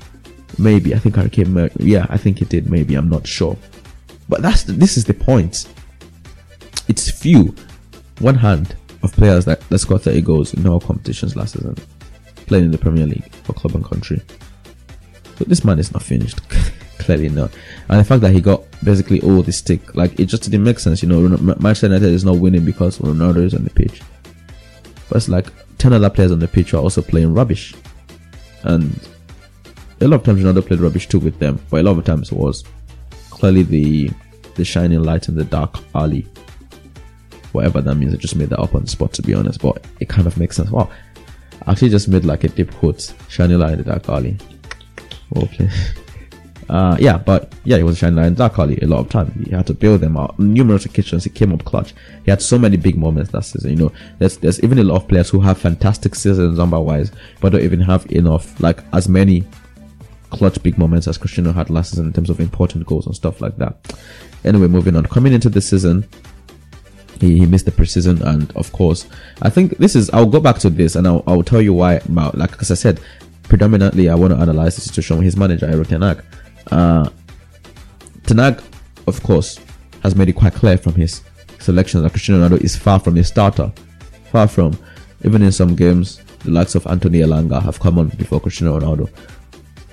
maybe 0.58 0.94
I 0.94 0.98
think 0.98 1.16
Harry 1.16 1.30
Kane. 1.30 1.70
Yeah, 1.78 2.06
I 2.08 2.16
think 2.16 2.42
it 2.42 2.48
did. 2.48 2.70
Maybe 2.70 2.94
I'm 2.94 3.08
not 3.08 3.26
sure. 3.26 3.56
But 4.28 4.42
that's 4.42 4.64
the, 4.64 4.72
this 4.72 4.96
is 4.96 5.04
the 5.04 5.14
point. 5.14 5.66
It's 6.88 7.10
few, 7.10 7.54
one 8.20 8.34
hand 8.34 8.76
of 9.02 9.12
players 9.12 9.44
that, 9.44 9.60
that 9.68 9.78
scored 9.78 10.02
30 10.02 10.20
goals 10.22 10.54
in 10.54 10.66
all 10.66 10.80
competitions 10.80 11.36
last 11.36 11.54
season, 11.54 11.76
playing 12.46 12.66
in 12.66 12.70
the 12.70 12.78
Premier 12.78 13.06
League 13.06 13.32
for 13.44 13.52
club 13.52 13.74
and 13.74 13.84
country. 13.84 14.20
But 15.38 15.48
this 15.48 15.64
man 15.64 15.78
is 15.78 15.92
not 15.92 16.02
finished. 16.02 16.40
Clearly 16.98 17.28
not. 17.28 17.50
And 17.88 18.00
the 18.00 18.04
fact 18.04 18.22
that 18.22 18.32
he 18.32 18.40
got 18.40 18.62
basically 18.82 19.20
all 19.20 19.42
the 19.42 19.52
stick, 19.52 19.94
like 19.94 20.18
it 20.18 20.26
just 20.26 20.44
didn't 20.44 20.64
make 20.64 20.78
sense. 20.78 21.02
You 21.02 21.08
know, 21.08 21.20
Manchester 21.38 21.86
United 21.86 22.12
is 22.12 22.24
not 22.24 22.38
winning 22.38 22.64
because 22.64 22.98
Ronaldo 22.98 23.44
is 23.44 23.54
on 23.54 23.64
the 23.64 23.70
pitch. 23.70 24.00
But 25.08 25.16
it's 25.18 25.28
like 25.28 25.46
10 25.78 25.92
other 25.92 26.10
players 26.10 26.32
on 26.32 26.38
the 26.38 26.48
pitch 26.48 26.74
are 26.74 26.78
also 26.78 27.02
playing 27.02 27.34
rubbish. 27.34 27.74
And 28.62 28.98
a 30.00 30.08
lot 30.08 30.20
of 30.20 30.24
times 30.24 30.42
Ronaldo 30.42 30.66
played 30.66 30.80
rubbish 30.80 31.08
too 31.08 31.18
with 31.18 31.38
them, 31.38 31.60
but 31.70 31.80
a 31.80 31.82
lot 31.82 31.98
of 31.98 32.04
times 32.04 32.32
it 32.32 32.38
was 32.38 32.64
clearly 33.30 33.62
the 33.62 34.10
the 34.56 34.64
shining 34.64 35.02
light 35.02 35.28
in 35.28 35.34
the 35.34 35.44
dark 35.44 35.78
alley. 35.94 36.26
Whatever 37.52 37.82
that 37.82 37.94
means, 37.94 38.14
I 38.14 38.16
just 38.16 38.36
made 38.36 38.48
that 38.50 38.58
up 38.58 38.74
on 38.74 38.82
the 38.82 38.88
spot 38.88 39.12
to 39.14 39.22
be 39.22 39.34
honest, 39.34 39.60
but 39.60 39.84
it 40.00 40.08
kind 40.08 40.26
of 40.26 40.36
makes 40.38 40.56
sense. 40.56 40.70
Wow. 40.70 40.90
I 41.66 41.72
actually 41.72 41.90
just 41.90 42.08
made 42.08 42.24
like 42.24 42.44
a 42.44 42.48
deep 42.48 42.72
quote, 42.74 43.12
shining 43.28 43.58
light 43.58 43.72
in 43.72 43.78
the 43.78 43.84
dark 43.84 44.08
alley. 44.08 44.36
Played. 45.34 45.70
Uh, 46.68 46.96
yeah, 46.98 47.16
but 47.16 47.52
yeah, 47.64 47.76
he 47.76 47.82
was 47.82 47.98
shining 47.98 48.24
in 48.24 48.34
dark 48.34 48.58
alley 48.58 48.78
a 48.82 48.86
lot 48.86 49.00
of 49.00 49.08
time. 49.08 49.30
He 49.44 49.50
had 49.50 49.66
to 49.68 49.74
bail 49.74 49.98
them 49.98 50.16
out. 50.16 50.38
Numerous 50.38 50.84
occasions 50.84 51.24
he 51.24 51.30
came 51.30 51.52
up 51.52 51.64
clutch. 51.64 51.94
He 52.24 52.30
had 52.30 52.42
so 52.42 52.58
many 52.58 52.76
big 52.76 52.96
moments 52.96 53.30
that 53.30 53.44
season. 53.44 53.70
You 53.70 53.76
know, 53.76 53.92
there's 54.18 54.36
there's 54.38 54.62
even 54.62 54.78
a 54.78 54.84
lot 54.84 54.96
of 54.96 55.08
players 55.08 55.30
who 55.30 55.40
have 55.40 55.58
fantastic 55.58 56.14
seasons 56.14 56.58
number 56.58 56.80
wise, 56.80 57.12
but 57.40 57.52
don't 57.52 57.62
even 57.62 57.80
have 57.80 58.10
enough 58.10 58.58
like 58.60 58.80
as 58.92 59.08
many 59.08 59.44
clutch 60.30 60.60
big 60.62 60.76
moments 60.76 61.06
as 61.06 61.18
Cristiano 61.18 61.52
had 61.52 61.70
last 61.70 61.90
season 61.90 62.06
in 62.06 62.12
terms 62.12 62.30
of 62.30 62.40
important 62.40 62.86
goals 62.86 63.06
and 63.06 63.14
stuff 63.14 63.40
like 63.40 63.56
that. 63.58 63.76
Anyway, 64.44 64.66
moving 64.66 64.96
on. 64.96 65.06
Coming 65.06 65.32
into 65.32 65.48
the 65.48 65.60
season, 65.60 66.06
he, 67.20 67.38
he 67.38 67.46
missed 67.46 67.64
the 67.64 67.72
preseason 67.72 68.20
and 68.20 68.54
of 68.56 68.70
course 68.72 69.06
i 69.40 69.48
think 69.48 69.76
this 69.78 69.96
is 69.96 70.10
i'll 70.10 70.26
go 70.26 70.38
back 70.38 70.58
to 70.58 70.68
this 70.68 70.96
and 70.96 71.06
i'll, 71.06 71.22
I'll 71.26 71.42
tell 71.42 71.62
you 71.62 71.72
why 71.72 71.94
about 71.94 72.36
like 72.36 72.60
as 72.60 72.70
i 72.70 72.74
said 72.74 73.00
predominantly 73.44 74.10
i 74.10 74.14
want 74.14 74.34
to 74.34 74.38
analyze 74.38 74.74
the 74.74 74.82
situation 74.82 75.16
with 75.16 75.24
his 75.24 75.34
manager 75.34 75.66
Erik 75.66 75.88
Ten 75.88 76.02
Hag. 76.02 76.22
Uh, 76.70 77.08
Ten 78.24 78.38
Hag, 78.38 78.62
of 79.06 79.22
course 79.22 79.60
has 80.02 80.14
made 80.14 80.28
it 80.28 80.34
quite 80.34 80.54
clear 80.54 80.78
from 80.78 80.94
his 80.94 81.22
selection 81.58 82.02
that 82.02 82.10
Cristiano 82.10 82.48
Ronaldo 82.48 82.60
is 82.62 82.76
far 82.76 83.00
from 83.00 83.16
a 83.16 83.24
starter 83.24 83.72
far 84.30 84.46
from 84.46 84.78
even 85.24 85.42
in 85.42 85.50
some 85.52 85.74
games 85.74 86.20
the 86.44 86.50
likes 86.50 86.74
of 86.74 86.86
Anthony 86.86 87.20
Elanga 87.20 87.60
have 87.62 87.80
come 87.80 87.98
on 87.98 88.08
before 88.08 88.40
Cristiano 88.40 88.78
Ronaldo 88.78 89.10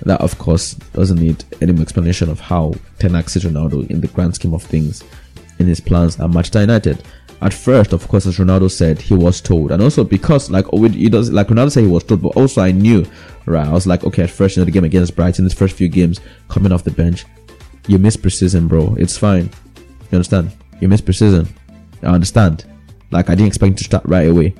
that 0.02 0.20
of 0.20 0.38
course 0.38 0.74
doesn't 0.92 1.18
need 1.18 1.44
any 1.60 1.72
more 1.72 1.82
explanation 1.82 2.28
of 2.28 2.40
how 2.40 2.74
Ten 2.98 3.14
Hag 3.14 3.28
sees 3.28 3.44
Ronaldo 3.44 3.88
in 3.90 4.00
the 4.00 4.08
grand 4.08 4.34
scheme 4.34 4.54
of 4.54 4.62
things 4.62 5.02
in 5.58 5.66
his 5.66 5.80
plans 5.80 6.18
at 6.20 6.28
Manchester 6.28 6.60
United. 6.60 7.02
At 7.44 7.52
first, 7.52 7.92
of 7.92 8.08
course, 8.08 8.24
as 8.24 8.38
Ronaldo 8.38 8.70
said, 8.70 8.98
he 8.98 9.12
was 9.12 9.42
told, 9.42 9.70
and 9.70 9.82
also 9.82 10.02
because 10.02 10.50
like 10.50 10.64
he 10.70 11.10
does 11.10 11.30
like 11.30 11.48
Ronaldo 11.48 11.72
said 11.72 11.82
he 11.82 11.90
was 11.90 12.02
told, 12.02 12.22
but 12.22 12.34
also 12.36 12.62
I 12.62 12.72
knew, 12.72 13.04
right? 13.44 13.68
I 13.68 13.70
was 13.70 13.86
like, 13.86 14.02
okay, 14.02 14.22
at 14.22 14.30
first, 14.30 14.56
you 14.56 14.62
know, 14.62 14.64
the 14.64 14.70
game 14.70 14.84
against 14.84 15.14
Brighton, 15.14 15.46
the 15.46 15.54
first 15.54 15.76
few 15.76 15.88
games 15.88 16.20
coming 16.48 16.72
off 16.72 16.84
the 16.84 16.90
bench, 16.90 17.26
you 17.86 17.98
miss 17.98 18.16
preseason, 18.16 18.66
bro. 18.66 18.94
It's 18.98 19.18
fine. 19.18 19.50
You 20.10 20.16
understand? 20.16 20.52
You 20.80 20.88
miss 20.88 21.02
preseason. 21.02 21.46
I 22.02 22.06
understand. 22.06 22.64
Like 23.10 23.28
I 23.28 23.34
didn't 23.34 23.48
expect 23.48 23.76
to 23.76 23.84
start 23.84 24.06
right 24.06 24.26
away, 24.26 24.54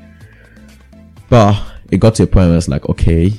but 1.30 1.58
it 1.90 2.00
got 2.00 2.14
to 2.16 2.24
a 2.24 2.26
point 2.26 2.48
where 2.48 2.58
it's 2.58 2.68
like, 2.68 2.86
okay, 2.90 3.32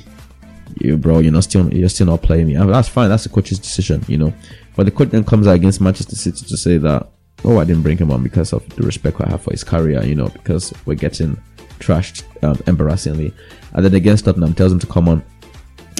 you 0.80 0.96
bro, 0.96 1.20
you're 1.20 1.30
not 1.30 1.44
still 1.44 1.72
you're 1.72 1.88
still 1.88 2.08
not 2.08 2.20
playing 2.20 2.48
me. 2.48 2.56
I 2.56 2.60
mean, 2.62 2.72
that's 2.72 2.88
fine. 2.88 3.10
That's 3.10 3.22
the 3.22 3.28
coach's 3.28 3.60
decision, 3.60 4.04
you 4.08 4.18
know. 4.18 4.34
But 4.74 4.86
the 4.86 4.90
coach 4.90 5.10
then 5.10 5.22
comes 5.22 5.46
out 5.46 5.54
against 5.54 5.80
Manchester 5.80 6.16
City 6.16 6.44
to 6.46 6.56
say 6.56 6.78
that 6.78 7.10
oh, 7.46 7.58
I 7.58 7.64
didn't 7.64 7.82
bring 7.82 7.96
him 7.96 8.10
on 8.10 8.22
because 8.22 8.52
of 8.52 8.68
the 8.76 8.82
respect 8.82 9.20
I 9.20 9.28
have 9.30 9.42
for 9.42 9.52
his 9.52 9.64
career, 9.64 10.04
you 10.04 10.14
know, 10.14 10.28
because 10.28 10.74
we're 10.84 10.94
getting 10.94 11.40
trashed 11.78 12.24
um, 12.42 12.60
embarrassingly. 12.66 13.32
And 13.72 13.84
then 13.84 13.94
against 13.94 14.24
Tottenham, 14.24 14.54
tells 14.54 14.72
him 14.72 14.78
to 14.80 14.86
come 14.86 15.08
on 15.08 15.22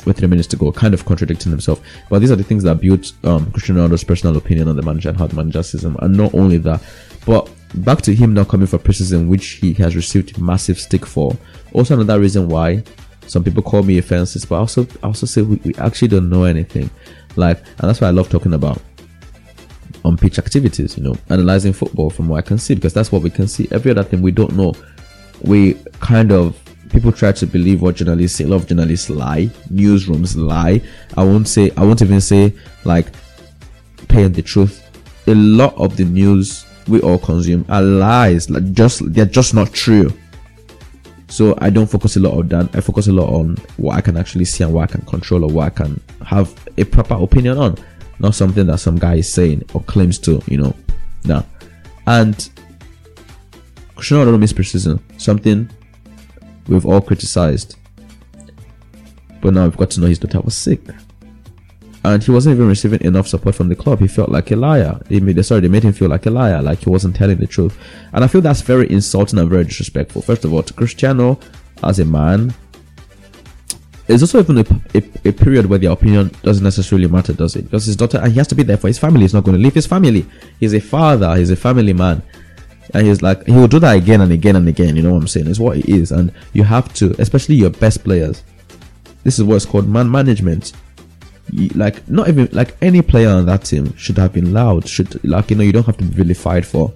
with 0.05 0.19
three 0.19 0.29
minutes 0.29 0.49
to 0.49 0.57
go, 0.57 0.73
kind 0.73 0.95
of 0.95 1.05
contradicting 1.05 1.51
himself. 1.51 1.81
But 2.09 2.21
these 2.21 2.31
are 2.31 2.37
the 2.37 2.45
things 2.45 2.63
that 2.65 2.81
build 2.81 3.13
um, 3.25 3.51
Cristiano 3.53 3.87
Ronaldo's 3.87 4.05
personal 4.05 4.37
opinion 4.37 4.69
on 4.69 4.77
the 4.77 4.83
manager 4.83 5.09
and 5.09 5.19
how 5.19 5.27
the 5.27 5.37
manager 5.37 5.63
sees 5.63 5.85
him. 5.85 5.97
And 6.01 6.17
not 6.17 6.35
only 6.35 6.59
that, 6.59 6.83
but 7.25 7.51
back 7.75 8.03
to 8.03 8.15
him 8.15 8.35
now 8.35 8.45
coming 8.45 8.67
for 8.67 8.79
criticism, 8.79 9.29
which 9.29 9.47
he 9.47 9.73
has 9.75 9.97
received 9.97 10.39
massive 10.41 10.79
stick 10.79 11.07
for. 11.07 11.37
Also, 11.73 11.95
another 11.95 12.21
reason 12.21 12.49
why 12.49 12.83
some 13.27 13.43
people 13.43 13.63
call 13.63 13.83
me 13.83 13.99
offenses, 13.99 14.45
but 14.45 14.57
also 14.57 14.87
I 15.03 15.07
also 15.09 15.27
say 15.27 15.43
we, 15.43 15.57
we 15.65 15.75
actually 15.77 16.09
don't 16.09 16.31
know 16.31 16.45
anything. 16.45 16.91
Like, 17.35 17.59
and 17.59 17.89
that's 17.89 18.01
why 18.01 18.09
I 18.09 18.13
love 18.13 18.31
talking 18.31 18.55
about 18.55 18.81
on 20.07 20.17
pitch 20.17 20.39
activities, 20.39 20.97
you 20.97 21.03
know, 21.03 21.17
analyzing 21.31 21.73
football 21.73 22.11
from 22.11 22.29
what 22.29 22.39
I 22.39 22.43
can 22.43 22.59
see, 22.59 22.75
because 22.75 22.95
that's 22.95 23.11
what 23.11 23.23
we 23.23 23.31
can 23.31 23.49
see. 23.49 23.67
Every 23.73 23.91
other 23.91 24.05
thing 24.05 24.23
we 24.23 24.31
don't 24.31 24.55
know. 24.55 24.75
We 25.43 25.75
kind 26.01 26.33
of 26.33 26.57
people 26.91 27.13
try 27.13 27.33
to 27.33 27.47
believe 27.47 27.83
what 27.83 27.97
journalists 27.97 28.39
say. 28.39 28.45
A 28.45 28.47
lot 28.47 28.57
of 28.57 28.69
journalists 28.69 29.11
lie, 29.11 29.47
newsrooms 29.73 30.37
lie. 30.37 30.81
I 31.17 31.25
won't 31.25 31.49
say 31.49 31.73
I 31.77 31.83
won't 31.83 32.03
even 32.03 32.21
say 32.21 32.55
like 32.85 33.09
paying 34.09 34.33
the 34.33 34.43
truth. 34.43 34.83
A 35.27 35.35
lot 35.35 35.75
of 35.77 35.97
the 35.97 36.05
news 36.05 36.65
we 36.87 37.01
all 37.01 37.19
consume 37.19 37.67
are 37.69 37.83
lies, 37.83 38.49
like 38.49 38.73
just 38.73 39.13
they're 39.13 39.27
just 39.27 39.55
not 39.55 39.73
true. 39.73 40.13
So 41.29 41.59
I 41.59 41.71
don't 41.71 41.91
focus 41.91 42.15
a 42.15 42.21
lot 42.21 42.39
on 42.39 42.49
that. 42.49 42.77
I 42.77 42.81
focus 42.81 43.09
a 43.09 43.13
lot 43.13 43.29
on 43.29 43.57
what 43.77 43.97
I 43.97 44.01
can 44.01 44.17
actually 44.17 44.45
see 44.45 44.63
and 44.63 44.73
what 44.73 44.89
I 44.89 44.93
can 44.93 45.05
control 45.05 45.45
or 45.45 45.51
what 45.51 45.67
I 45.67 45.71
can 45.71 46.01
have 46.25 46.55
a 46.79 46.85
proper 46.85 47.15
opinion 47.15 47.59
on 47.59 47.77
not 48.19 48.35
something 48.35 48.67
that 48.67 48.79
some 48.79 48.97
guy 48.99 49.17
is 49.17 49.33
saying 49.33 49.65
or 49.75 49.83
claims 49.83 50.19
to, 50.21 50.43
you 50.47 50.59
know. 50.59 50.75
Now, 51.25 51.45
and 52.07 52.49
Cristiano 53.97 54.31
Ronaldo 54.31 54.43
misprecision, 54.43 55.01
something 55.21 55.69
we've 56.69 56.87
all 56.87 57.01
criticized. 57.01 57.77
But 59.41 59.55
now 59.55 59.65
we've 59.65 59.77
got 59.77 59.91
to 59.93 60.01
know 60.01 60.07
his 60.07 60.19
daughter 60.19 60.41
was 60.41 60.57
sick. 60.57 60.81
And 62.05 62.23
he 62.23 62.31
wasn't 62.31 62.55
even 62.55 62.69
receiving 62.69 63.01
enough 63.01 63.27
support 63.27 63.57
from 63.57 63.69
the 63.69 63.75
club. 63.75 63.99
He 63.99 64.07
felt 64.07 64.29
like 64.29 64.53
a 64.53 64.57
liar. 64.57 65.01
They 65.09 65.19
made, 65.19 65.45
sorry, 65.45 65.63
they 65.63 65.69
made 65.69 65.83
him 65.83 65.93
feel 65.93 66.09
like 66.09 66.27
a 66.27 66.31
liar, 66.31 66.63
like 66.63 66.81
he 66.81 66.91
wasn't 66.91 67.17
telling 67.17 67.39
the 67.39 67.49
truth. 67.49 67.77
And 68.13 68.23
I 68.23 68.29
feel 68.29 68.41
that's 68.41 68.61
very 68.61 68.89
insulting 68.91 69.41
and 69.41 69.51
very 69.51 69.65
disrespectful. 69.65 70.23
First 70.23 70.45
of 70.45 70.53
all, 70.53 70.63
to 70.63 70.73
Cristiano 70.73 71.41
as 71.83 71.99
a 71.99 72.05
man, 72.05 72.55
there's 74.07 74.23
also 74.23 74.39
even 74.39 74.59
a, 74.59 74.65
a, 74.95 75.29
a, 75.29 75.33
period 75.33 75.67
where 75.67 75.79
the 75.79 75.91
opinion 75.91 76.31
doesn't 76.43 76.63
necessarily 76.63 77.09
matter, 77.09 77.33
does 77.33 77.57
it? 77.57 77.63
Because 77.63 77.87
his 77.87 77.97
daughter, 77.97 78.19
and 78.19 78.31
he 78.33 78.39
has 78.39 78.47
to 78.49 78.55
be 78.55 78.63
there 78.63 78.77
for 78.77 78.87
his 78.87 78.99
family. 78.99 79.23
He's 79.23 79.35
not 79.35 79.45
going 79.45 79.57
to 79.57 79.63
leave 79.63 79.75
his 79.75 79.87
family. 79.87 80.27
He's 80.61 80.75
a 80.75 80.81
father. 80.81 81.35
He's 81.37 81.51
a 81.51 81.57
family 81.57 81.93
man, 81.93 82.23
and 82.95 83.07
he's 83.07 83.21
like 83.21 83.45
he 83.47 83.53
will 83.53 83.67
do 83.69 83.81
that 83.81 83.97
again 83.97 84.21
and 84.21 84.31
again 84.31 84.55
and 84.57 84.69
again. 84.69 84.95
You 84.95 85.03
know 85.03 85.15
what 85.15 85.23
I'm 85.23 85.29
saying? 85.29 85.49
It's 85.49 85.59
what 85.59 85.79
it 85.79 85.89
is, 85.89 86.13
and 86.13 86.33
you 86.53 86.63
have 86.63 86.93
to, 86.95 87.15
especially 87.21 87.57
your 87.57 87.71
best 87.71 88.05
players. 88.05 88.45
This 89.25 89.39
is 89.39 89.45
what's 89.45 89.67
called 89.67 89.89
man 89.89 90.11
management. 90.11 90.73
Like 91.75 92.09
not 92.09 92.29
even 92.29 92.49
like 92.53 92.77
any 92.83 93.03
player 93.03 93.31
on 93.31 93.47
that 93.47 93.65
team 93.65 93.97
should 93.97 94.19
have 94.19 94.33
been 94.33 94.53
loud. 94.53 94.89
Should 94.89 95.23
like 95.25 95.51
you 95.51 95.57
know 95.57 95.65
you 95.65 95.73
don't 95.73 95.87
have 95.87 95.97
to 95.99 96.05
be 96.05 96.15
vilified 96.15 96.65
for 96.67 96.93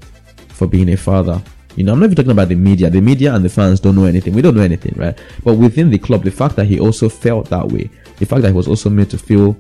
for 0.48 0.66
being 0.66 0.90
a 0.90 0.96
father 0.96 1.42
you 1.76 1.84
know, 1.84 1.92
I'm 1.92 2.00
not 2.00 2.06
even 2.06 2.16
talking 2.16 2.32
about 2.32 2.48
the 2.48 2.56
media. 2.56 2.90
The 2.90 3.00
media 3.00 3.34
and 3.34 3.44
the 3.44 3.48
fans 3.48 3.80
don't 3.80 3.94
know 3.94 4.04
anything. 4.04 4.34
We 4.34 4.42
don't 4.42 4.56
know 4.56 4.62
anything, 4.62 4.94
right? 4.96 5.16
But 5.44 5.54
within 5.54 5.90
the 5.90 5.98
club, 5.98 6.24
the 6.24 6.30
fact 6.30 6.56
that 6.56 6.66
he 6.66 6.80
also 6.80 7.08
felt 7.08 7.48
that 7.50 7.68
way, 7.68 7.90
the 8.18 8.26
fact 8.26 8.42
that 8.42 8.48
he 8.48 8.54
was 8.54 8.68
also 8.68 8.90
made 8.90 9.10
to 9.10 9.18
feel 9.18 9.56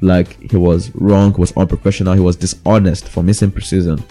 like 0.00 0.40
he 0.50 0.56
was 0.56 0.94
wrong, 0.94 1.32
was 1.34 1.52
unprofessional, 1.56 2.14
he 2.14 2.20
was 2.20 2.36
dishonest 2.36 3.08
for 3.08 3.22
missing 3.22 3.50
preseason, 3.50 4.02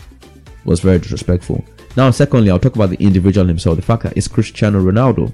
was 0.63 0.79
very 0.79 0.99
disrespectful. 0.99 1.63
Now, 1.97 2.11
secondly, 2.11 2.51
I'll 2.51 2.59
talk 2.59 2.75
about 2.75 2.91
the 2.91 3.03
individual 3.03 3.47
himself. 3.47 3.75
The 3.75 3.81
fact 3.81 4.03
that 4.03 4.15
it's 4.15 4.27
Cristiano 4.27 4.81
Ronaldo, 4.81 5.33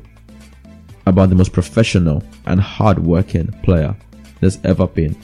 about 1.06 1.30
the 1.30 1.36
most 1.36 1.54
professional 1.54 2.24
and 2.48 2.60
hard-working 2.60 3.48
player 3.62 3.96
there's 4.40 4.58
ever 4.64 4.88
been, 4.88 5.16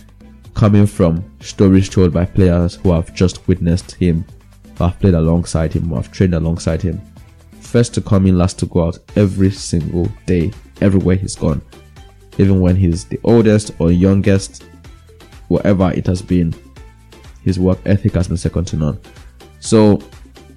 coming 0.53 0.85
from 0.85 1.23
stories 1.39 1.89
told 1.89 2.13
by 2.13 2.25
players 2.25 2.75
who 2.75 2.91
have 2.91 3.13
just 3.15 3.47
witnessed 3.47 3.93
him 3.93 4.25
I've 4.81 4.99
played 4.99 5.13
alongside 5.13 5.73
him, 5.73 5.93
I've 5.93 6.11
trained 6.11 6.33
alongside 6.33 6.81
him. 6.81 7.01
First 7.59 7.93
to 7.95 8.01
come 8.01 8.25
in, 8.27 8.37
last 8.37 8.59
to 8.59 8.65
go 8.65 8.87
out 8.87 8.99
every 9.15 9.51
single 9.51 10.11
day, 10.25 10.51
everywhere 10.81 11.15
he's 11.15 11.35
gone. 11.35 11.61
Even 12.37 12.59
when 12.59 12.75
he's 12.75 13.05
the 13.05 13.19
oldest 13.23 13.71
or 13.79 13.91
youngest, 13.91 14.63
whatever 15.47 15.91
it 15.91 16.05
has 16.07 16.21
been, 16.21 16.53
his 17.43 17.59
work 17.59 17.79
ethic 17.85 18.13
has 18.13 18.27
been 18.27 18.37
second 18.37 18.65
to 18.65 18.77
none. 18.77 18.99
So 19.59 20.01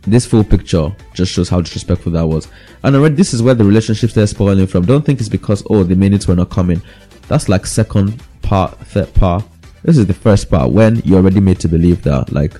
this 0.02 0.26
full 0.26 0.44
picture 0.44 0.94
just 1.14 1.32
shows 1.32 1.48
how 1.48 1.60
disrespectful 1.60 2.12
that 2.12 2.26
was. 2.26 2.48
And 2.82 2.94
already 2.96 3.14
this 3.14 3.34
is 3.34 3.42
where 3.42 3.54
the 3.54 3.64
relationships 3.64 4.14
they're 4.14 4.26
spoiling 4.26 4.66
from. 4.66 4.84
Don't 4.84 5.04
think 5.04 5.20
it's 5.20 5.28
because 5.28 5.62
oh 5.70 5.82
the 5.82 5.96
minutes 5.96 6.28
were 6.28 6.36
not 6.36 6.50
coming. 6.50 6.82
That's 7.28 7.48
like 7.48 7.66
second 7.66 8.22
part, 8.42 8.78
third 8.78 9.12
part. 9.14 9.44
This 9.82 9.98
is 9.98 10.06
the 10.06 10.14
first 10.14 10.50
part 10.50 10.70
when 10.70 10.96
you're 11.04 11.18
already 11.18 11.40
made 11.40 11.60
to 11.60 11.68
believe 11.68 12.02
that 12.02 12.32
like 12.32 12.58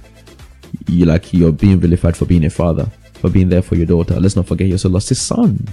you 0.88 1.04
like 1.04 1.32
you're 1.32 1.52
being 1.52 1.78
vilified 1.80 2.16
for 2.16 2.26
being 2.26 2.44
a 2.44 2.50
father, 2.50 2.86
for 3.14 3.30
being 3.30 3.48
there 3.48 3.62
for 3.62 3.76
your 3.76 3.86
daughter. 3.86 4.18
Let's 4.18 4.36
not 4.36 4.46
forget 4.46 4.68
you 4.68 4.74
also 4.74 4.88
lost 4.88 5.08
his 5.08 5.20
son. 5.20 5.66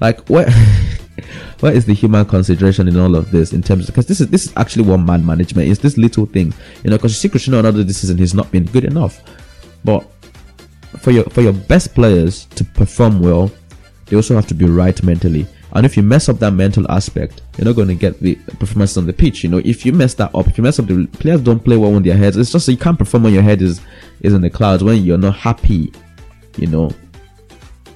Like 0.00 0.28
where 0.28 0.50
where 1.60 1.72
is 1.72 1.84
the 1.84 1.94
human 1.94 2.24
consideration 2.24 2.88
in 2.88 2.98
all 2.98 3.16
of 3.16 3.30
this 3.30 3.52
in 3.52 3.62
terms 3.62 3.86
because 3.86 4.06
this 4.06 4.20
is 4.20 4.28
this 4.28 4.46
is 4.46 4.52
actually 4.56 4.84
one 4.84 5.04
man 5.04 5.24
management. 5.24 5.68
It's 5.68 5.80
this 5.80 5.98
little 5.98 6.26
thing, 6.26 6.52
you 6.84 6.90
know, 6.90 6.96
because 6.96 7.12
you 7.12 7.16
see 7.16 7.28
Cristiano 7.28 7.62
Ronaldo 7.62 7.86
this 7.86 7.98
season 7.98 8.18
he's 8.18 8.34
not 8.34 8.50
been 8.50 8.64
good 8.64 8.84
enough. 8.84 9.20
But 9.84 10.08
for 11.00 11.10
your 11.10 11.24
for 11.24 11.42
your 11.42 11.52
best 11.52 11.94
players 11.94 12.46
to 12.46 12.64
perform 12.64 13.20
well, 13.20 13.50
they 14.06 14.16
also 14.16 14.34
have 14.34 14.46
to 14.48 14.54
be 14.54 14.64
right 14.64 15.00
mentally. 15.02 15.46
And 15.72 15.84
if 15.84 15.96
you 15.96 16.02
mess 16.02 16.28
up 16.28 16.38
that 16.38 16.52
mental 16.52 16.90
aspect, 16.90 17.42
you're 17.56 17.66
not 17.66 17.76
going 17.76 17.88
to 17.88 17.94
get 17.94 18.20
the 18.20 18.36
performance 18.58 18.96
on 18.96 19.06
the 19.06 19.12
pitch. 19.12 19.44
You 19.44 19.50
know, 19.50 19.58
if 19.58 19.84
you 19.84 19.92
mess 19.92 20.14
that 20.14 20.34
up, 20.34 20.46
if 20.46 20.56
you 20.56 20.64
mess 20.64 20.78
up, 20.78 20.86
the 20.86 21.06
players 21.06 21.42
don't 21.42 21.62
play 21.62 21.76
well 21.76 21.94
on 21.94 22.02
their 22.02 22.16
heads. 22.16 22.36
It's 22.36 22.52
just 22.52 22.68
you 22.68 22.76
can't 22.76 22.98
perform 22.98 23.24
when 23.24 23.34
your 23.34 23.42
head 23.42 23.60
is 23.60 23.80
is 24.20 24.32
in 24.32 24.40
the 24.40 24.50
clouds 24.50 24.82
when 24.82 25.04
you're 25.04 25.18
not 25.18 25.36
happy. 25.36 25.92
You 26.56 26.68
know, 26.68 26.90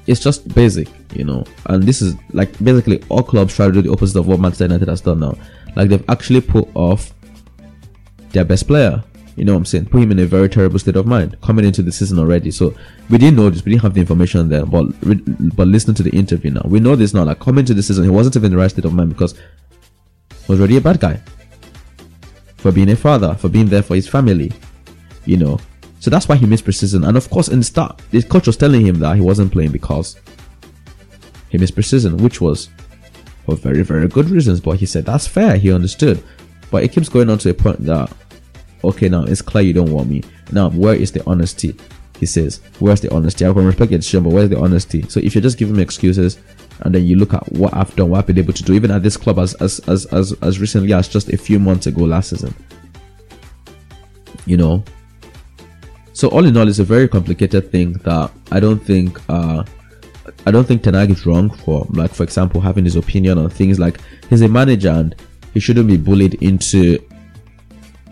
it's 0.07 0.21
just 0.21 0.55
basic. 0.55 0.88
You 1.14 1.25
know, 1.25 1.45
and 1.67 1.83
this 1.83 2.02
is 2.02 2.14
like 2.33 2.52
basically 2.62 3.02
all 3.09 3.23
clubs 3.23 3.55
try 3.55 3.67
to 3.67 3.73
do 3.73 3.83
the 3.83 3.93
opposite 3.93 4.19
of 4.19 4.26
what 4.26 4.41
Manchester 4.41 4.64
United 4.64 4.88
has 4.88 5.00
done 5.00 5.21
now. 5.21 5.37
Like 5.75 5.88
they've 5.88 6.05
actually 6.11 6.43
put 6.43 6.69
off 6.75 7.12
their 8.33 8.45
best 8.45 8.67
player 8.67 9.02
you 9.37 9.45
know 9.45 9.53
what 9.53 9.59
I'm 9.59 9.65
saying? 9.65 9.87
Put 9.87 10.03
him 10.03 10.12
in 10.12 10.19
a 10.19 10.27
very 10.27 10.49
terrible 10.49 10.79
state 10.79 10.97
of 10.97 11.07
mind 11.07 11.41
coming 11.41 11.65
into 11.65 11.83
the 11.83 11.91
season 11.91 12.19
already. 12.19 12.51
So 12.51 12.75
we 13.09 13.17
didn't 13.17 13.37
know 13.37 13.49
this. 13.49 13.65
We 13.65 13.73
didn't 13.73 13.83
have 13.83 13.95
the 13.95 14.01
information 14.01 14.49
then. 14.49 14.67
But 14.67 14.87
but 15.57 15.69
listening 15.69 15.95
to 15.97 16.03
the 16.03 16.11
interview 16.11 16.51
now, 16.51 16.62
we 16.67 16.81
know 16.81 16.97
this 16.97 17.15
now. 17.15 17.25
Like 17.25 17.41
coming 17.41 17.65
to 17.65 17.75
the 17.75 17.83
season, 17.83 18.05
he 18.05 18.11
wasn't 18.11 18.37
even 18.37 18.47
in 18.47 18.53
the 18.53 18.59
right 18.59 18.71
state 18.71 18.85
of 18.85 18.93
mind 18.93 19.09
because 19.09 19.33
he 19.33 20.49
was 20.49 20.61
already 20.61 20.77
a 20.77 20.81
bad 20.83 21.01
guy 21.01 21.19
for 22.57 22.73
being 22.73 22.91
a 22.91 22.97
father, 22.97 23.35
for 23.35 23.49
being 23.49 23.67
there 23.67 23.83
for 23.83 23.95
his 23.95 24.07
family. 24.07 24.53
You 25.25 25.39
know, 25.39 25.59
so 26.01 26.11
that's 26.11 26.29
why 26.29 26.37
he 26.37 26.45
missed 26.45 26.67
preseason. 26.67 27.09
And 27.09 27.17
of 27.17 27.31
course, 27.31 27.49
in 27.49 27.61
the 27.61 27.65
start, 27.65 28.03
the 28.11 28.23
coach 28.23 28.47
was 28.47 28.59
telling 28.59 28.85
him 28.85 28.99
that 28.99 29.17
he 29.17 29.23
wasn't 29.23 29.51
playing 29.51 29.73
because 29.73 30.21
he 31.49 31.57
missed 31.57 31.75
preseason, 31.75 32.21
which 32.21 32.41
was 32.41 32.69
for 33.47 33.57
very 33.57 33.83
very 33.83 34.09
good 34.09 34.29
reasons. 34.29 34.61
But 34.61 34.77
he 34.77 34.85
said 34.85 35.07
that's 35.07 35.27
fair. 35.27 35.57
He 35.57 35.73
understood. 35.73 36.23
But 36.71 36.83
it 36.83 36.93
keeps 36.93 37.09
going 37.09 37.31
on 37.31 37.39
to 37.39 37.51
a 37.51 37.55
point 37.55 37.85
that 37.85 38.11
okay, 38.85 39.09
now 39.09 39.25
it's 39.25 39.43
clear 39.43 39.65
you 39.65 39.73
don't 39.73 39.91
want 39.91 40.09
me. 40.09 40.23
Now, 40.51 40.71
where 40.71 40.95
is 40.95 41.12
the 41.12 41.25
honesty? 41.27 41.77
he 42.23 42.27
says. 42.27 42.61
Where's 42.79 43.01
the 43.01 43.12
honesty? 43.12 43.45
I 43.45 43.53
can 43.53 43.67
respect 43.67 43.91
your 43.91 43.99
decision, 43.99 44.23
but 44.23 44.33
where's 44.33 44.49
the 44.49 44.57
honesty? 44.57 45.03
So 45.09 45.19
if 45.19 45.35
you're 45.35 45.43
just 45.43 45.59
giving 45.59 45.75
me 45.75 45.83
excuses 45.83 46.39
and 46.83 46.95
then 46.95 47.05
you 47.05 47.17
look 47.17 47.35
at 47.35 47.51
what 47.51 47.75
I've 47.75 47.93
done, 47.97 48.11
what 48.11 48.19
I've 48.19 48.29
been 48.29 48.39
able 48.39 48.53
to 48.53 48.62
do, 48.62 48.75
even 48.75 48.93
at 48.93 49.03
this 49.03 49.17
club 49.17 49.41
as 49.41 49.55
as 49.55 49.81
as 49.89 50.07
as, 50.07 50.33
as 50.35 50.61
recently 50.61 50.93
as 50.93 51.09
just 51.09 51.31
a 51.31 51.37
few 51.37 51.59
months 51.59 51.89
ago 51.89 52.05
last 52.05 52.31
season. 52.31 52.55
You 54.47 54.57
know. 54.57 54.85
So 56.12 56.29
all 56.29 56.47
in 56.47 56.57
all, 56.57 56.69
it's 56.69 56.79
a 56.79 56.85
very 56.85 57.09
complicated 57.09 57.73
thing 57.73 57.95
that 58.05 58.31
I 58.53 58.61
don't 58.61 58.79
think 58.79 59.19
uh 59.29 59.65
I 60.47 60.53
don't 60.53 60.65
think 60.65 60.85
Ten 60.85 60.95
Hag 60.95 61.11
is 61.11 61.27
wrong 61.27 61.51
for 61.51 61.85
like 61.91 62.15
for 62.15 62.23
example 62.23 62.61
having 62.61 62.85
his 62.85 62.95
opinion 62.95 63.37
on 63.37 63.51
things 63.51 63.81
like 63.81 64.01
he's 64.31 64.43
a 64.43 64.49
manager 64.49 64.91
and 64.91 65.17
he 65.55 65.59
shouldn't 65.59 65.89
be 65.89 65.97
bullied 65.97 66.35
into 66.35 67.01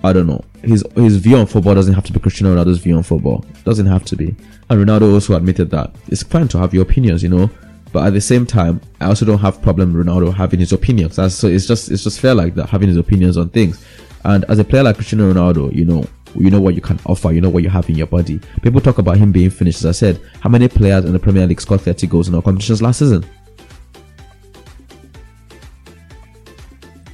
I 0.03 0.13
don't 0.13 0.27
know. 0.27 0.45
His 0.63 0.85
his 0.95 1.17
view 1.17 1.37
on 1.37 1.47
football 1.47 1.75
doesn't 1.75 1.95
have 1.95 2.05
to 2.05 2.13
be 2.13 2.21
Cristiano 2.21 2.55
Ronaldo's 2.55 2.79
view 2.79 2.97
on 2.97 3.03
football. 3.03 3.45
Doesn't 3.65 3.87
have 3.87 4.05
to 4.07 4.17
be. 4.17 4.35
And 4.69 4.87
Ronaldo 4.87 5.13
also 5.13 5.35
admitted 5.35 5.71
that 5.71 5.95
it's 6.09 6.23
fine 6.23 6.49
to 6.49 6.59
have 6.59 6.75
your 6.75 6.83
opinions, 6.83 7.23
you 7.23 7.29
know. 7.29 7.51
But 7.93 8.07
at 8.07 8.13
the 8.13 8.21
same 8.21 8.47
time, 8.47 8.81
I 9.01 9.07
also 9.07 9.25
don't 9.25 9.39
have 9.39 9.61
problem 9.63 9.93
Ronaldo 9.93 10.33
having 10.33 10.61
his 10.61 10.73
opinions. 10.73 11.17
That's, 11.17 11.35
so 11.35 11.49
it's 11.49 11.67
just 11.67 11.91
it's 11.91 12.05
just 12.05 12.21
fair 12.21 12.35
like 12.35 12.55
that, 12.55 12.69
having 12.69 12.89
his 12.89 12.97
opinions 12.97 13.37
on 13.37 13.49
things. 13.49 13.85
And 14.25 14.45
as 14.49 14.59
a 14.59 14.65
player 14.65 14.83
like 14.83 14.97
Cristiano 14.97 15.33
Ronaldo, 15.33 15.75
you 15.75 15.85
know, 15.85 16.05
you 16.35 16.51
know 16.51 16.61
what 16.61 16.75
you 16.75 16.81
can 16.81 17.01
offer, 17.07 17.33
you 17.33 17.41
know 17.41 17.49
what 17.49 17.63
you 17.63 17.71
have 17.71 17.89
in 17.89 17.97
your 17.97 18.07
body. 18.07 18.41
People 18.63 18.81
talk 18.81 18.99
about 18.99 19.17
him 19.17 19.33
being 19.33 19.51
finished. 19.51 19.79
As 19.79 19.87
I 19.87 19.93
said, 19.93 20.21
how 20.41 20.51
many 20.51 20.69
players 20.69 21.05
in 21.05 21.13
the 21.13 21.19
Premier 21.19 21.47
League 21.47 21.61
scored 21.61 21.81
30 21.81 22.07
goals 22.07 22.29
in 22.29 22.35
our 22.35 22.43
competitions 22.43 22.83
last 22.83 22.99
season? 22.99 23.25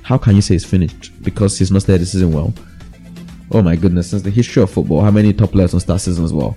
How 0.03 0.19
can 0.19 0.37
you 0.37 0.43
say 0.43 0.55
he's 0.55 0.65
finished? 0.65 1.11
Because 1.23 1.59
he's 1.59 1.71
not 1.73 1.85
there 1.85 1.99
this 1.99 2.13
season 2.13 2.33
well. 2.33 2.53
Oh 3.53 3.63
my 3.63 3.77
goodness, 3.77 4.11
since 4.11 4.23
the 4.23 4.31
history 4.31 4.63
of 4.63 4.71
football, 4.71 5.03
how 5.03 5.11
many 5.11 5.33
top 5.33 5.53
players 5.53 5.73
on 5.73 5.81
start 5.81 6.01
seasons 6.01 6.27
as 6.27 6.33
well? 6.33 6.57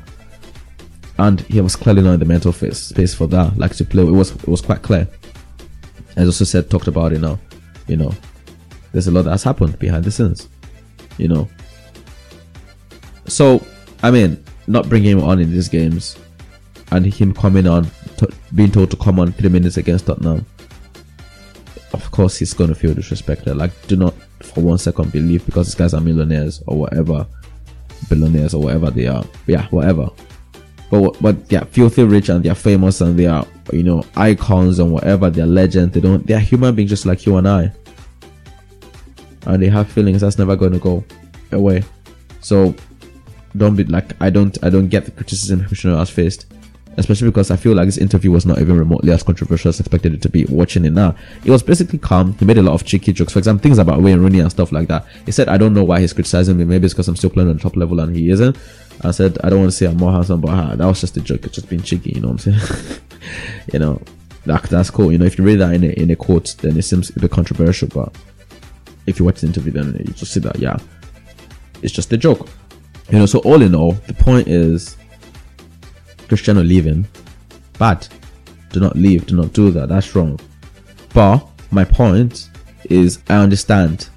And 1.17 1.41
he 1.41 1.61
was 1.61 1.75
clearly 1.75 2.01
not 2.01 2.13
in 2.13 2.19
the 2.19 2.25
mental 2.25 2.51
face, 2.51 2.79
space 2.79 3.13
for 3.13 3.27
that, 3.27 3.57
like 3.57 3.75
to 3.75 3.85
play. 3.85 4.03
It 4.03 4.11
was 4.11 4.31
it 4.31 4.47
was 4.47 4.61
quite 4.61 4.81
clear. 4.81 5.07
As 6.15 6.27
also 6.27 6.45
said, 6.45 6.69
talked 6.69 6.87
about 6.87 7.13
it 7.13 7.21
now. 7.21 7.37
You 7.87 7.97
know, 7.97 8.13
there's 8.91 9.07
a 9.07 9.11
lot 9.11 9.23
that 9.23 9.31
has 9.31 9.43
happened 9.43 9.77
behind 9.79 10.03
the 10.05 10.11
scenes. 10.11 10.49
You 11.17 11.27
know. 11.27 11.49
So, 13.27 13.63
I 14.01 14.09
mean, 14.09 14.43
not 14.67 14.89
bringing 14.89 15.17
him 15.17 15.23
on 15.23 15.39
in 15.39 15.51
these 15.51 15.67
games, 15.67 16.17
and 16.91 17.05
him 17.05 17.33
coming 17.33 17.67
on, 17.67 17.87
being 18.55 18.71
told 18.71 18.89
to 18.91 18.97
come 18.97 19.19
on 19.19 19.33
three 19.33 19.49
minutes 19.49 19.77
against 19.77 20.07
Tottenham. 20.07 20.45
Of 21.93 22.09
course, 22.11 22.37
he's 22.37 22.53
going 22.53 22.69
to 22.69 22.75
feel 22.75 22.93
disrespected. 22.93 23.55
Like, 23.55 23.71
do 23.87 23.95
not 23.95 24.13
for 24.49 24.61
one 24.61 24.77
second 24.77 25.11
believe 25.11 25.45
because 25.45 25.67
these 25.67 25.75
guys 25.75 25.93
are 25.93 26.01
millionaires 26.01 26.61
or 26.67 26.77
whatever, 26.79 27.25
billionaires 28.09 28.53
or 28.53 28.61
whatever 28.63 28.91
they 28.91 29.07
are. 29.07 29.23
Yeah, 29.47 29.67
whatever. 29.67 30.09
But 30.89 31.21
but 31.21 31.49
they're 31.49 31.65
filthy 31.65 32.03
rich 32.03 32.29
and 32.29 32.43
they're 32.43 32.55
famous 32.55 33.01
and 33.01 33.17
they 33.17 33.27
are 33.27 33.45
you 33.71 33.83
know 33.83 34.03
icons 34.15 34.79
and 34.79 34.91
whatever. 34.91 35.29
They're 35.29 35.45
legends. 35.45 35.93
They 35.93 36.01
don't. 36.01 36.25
They're 36.25 36.39
human 36.39 36.75
beings 36.75 36.89
just 36.89 37.05
like 37.05 37.25
you 37.25 37.37
and 37.37 37.47
I. 37.47 37.71
And 39.45 39.61
they 39.61 39.69
have 39.69 39.89
feelings 39.89 40.21
that's 40.21 40.37
never 40.37 40.55
going 40.55 40.73
to 40.73 40.79
go 40.79 41.03
away. 41.51 41.83
So 42.41 42.75
don't 43.57 43.75
be 43.75 43.83
like 43.85 44.19
I 44.21 44.29
don't 44.29 44.57
I 44.63 44.69
don't 44.69 44.89
get 44.89 45.05
the 45.05 45.11
criticism 45.11 45.65
Cristiano 45.65 45.97
has 45.97 46.09
faced 46.09 46.45
especially 46.97 47.29
because 47.29 47.51
I 47.51 47.55
feel 47.55 47.73
like 47.73 47.85
this 47.85 47.97
interview 47.97 48.31
was 48.31 48.45
not 48.45 48.59
even 48.59 48.77
remotely 48.77 49.11
as 49.11 49.23
controversial 49.23 49.69
as 49.69 49.79
expected 49.79 50.13
it 50.13 50.21
to 50.23 50.29
be. 50.29 50.45
Watching 50.45 50.85
it 50.85 50.91
now, 50.91 51.15
it 51.45 51.51
was 51.51 51.63
basically 51.63 51.99
calm. 51.99 52.33
He 52.33 52.45
made 52.45 52.57
a 52.57 52.61
lot 52.61 52.73
of 52.73 52.85
cheeky 52.85 53.13
jokes, 53.13 53.33
for 53.33 53.39
example, 53.39 53.63
things 53.63 53.77
about 53.77 54.01
Wayne 54.01 54.19
Rooney 54.19 54.39
and 54.39 54.51
stuff 54.51 54.71
like 54.71 54.87
that. 54.87 55.05
He 55.25 55.31
said, 55.31 55.47
"I 55.49 55.57
don't 55.57 55.73
know 55.73 55.83
why 55.83 56.01
he's 56.01 56.13
criticizing 56.13 56.57
me. 56.57 56.65
Maybe 56.65 56.85
it's 56.85 56.93
because 56.93 57.07
I'm 57.07 57.15
still 57.15 57.29
playing 57.29 57.49
on 57.49 57.57
the 57.57 57.61
top 57.61 57.75
level 57.75 57.99
and 57.99 58.15
he 58.15 58.29
isn't." 58.29 58.57
I 59.01 59.11
said, 59.11 59.37
"I 59.43 59.49
don't 59.49 59.59
want 59.59 59.71
to 59.71 59.77
say 59.77 59.85
I'm 59.85 59.97
more 59.97 60.11
handsome, 60.11 60.41
but 60.41 60.49
uh, 60.49 60.75
that 60.75 60.85
was 60.85 61.01
just 61.01 61.15
a 61.17 61.21
joke. 61.21 61.45
It's 61.45 61.55
just 61.55 61.69
being 61.69 61.81
cheeky, 61.81 62.11
you 62.15 62.21
know 62.21 62.29
what 62.29 62.45
I'm 62.45 62.53
saying? 62.53 62.99
you 63.73 63.79
know, 63.79 64.01
that 64.45 64.63
that's 64.63 64.89
cool. 64.89 65.11
You 65.11 65.17
know, 65.17 65.25
if 65.25 65.37
you 65.37 65.43
read 65.43 65.59
that 65.59 65.73
in 65.73 65.83
a 65.83 65.89
in 65.89 66.11
a 66.11 66.15
quote, 66.15 66.55
then 66.59 66.77
it 66.77 66.83
seems 66.83 67.15
a 67.15 67.19
bit 67.19 67.31
controversial, 67.31 67.87
but 67.87 68.13
if 69.05 69.19
you 69.19 69.25
watch 69.25 69.41
the 69.41 69.47
interview, 69.47 69.71
then 69.71 69.95
you 70.05 70.13
just 70.13 70.33
see 70.33 70.39
that, 70.41 70.59
yeah, 70.59 70.77
it's 71.81 71.93
just 71.93 72.11
a 72.11 72.17
joke." 72.17 72.49
You 73.09 73.17
know, 73.17 73.25
so 73.25 73.39
all 73.39 73.61
in 73.63 73.73
all, 73.73 73.93
the 73.93 74.13
point 74.13 74.47
is 74.47 74.95
Cristiano 76.29 76.61
leaving. 76.63 77.05
Bad. 77.77 78.07
Do 78.71 78.79
not 78.79 78.95
leave. 78.95 79.25
Do 79.25 79.35
not 79.35 79.51
do 79.51 79.71
that. 79.71 79.89
That's 79.89 80.15
wrong. 80.15 80.39
But 81.13 81.45
my 81.71 81.83
point 81.83 82.49
is, 82.89 83.19
I 83.29 83.35
understand 83.35 84.09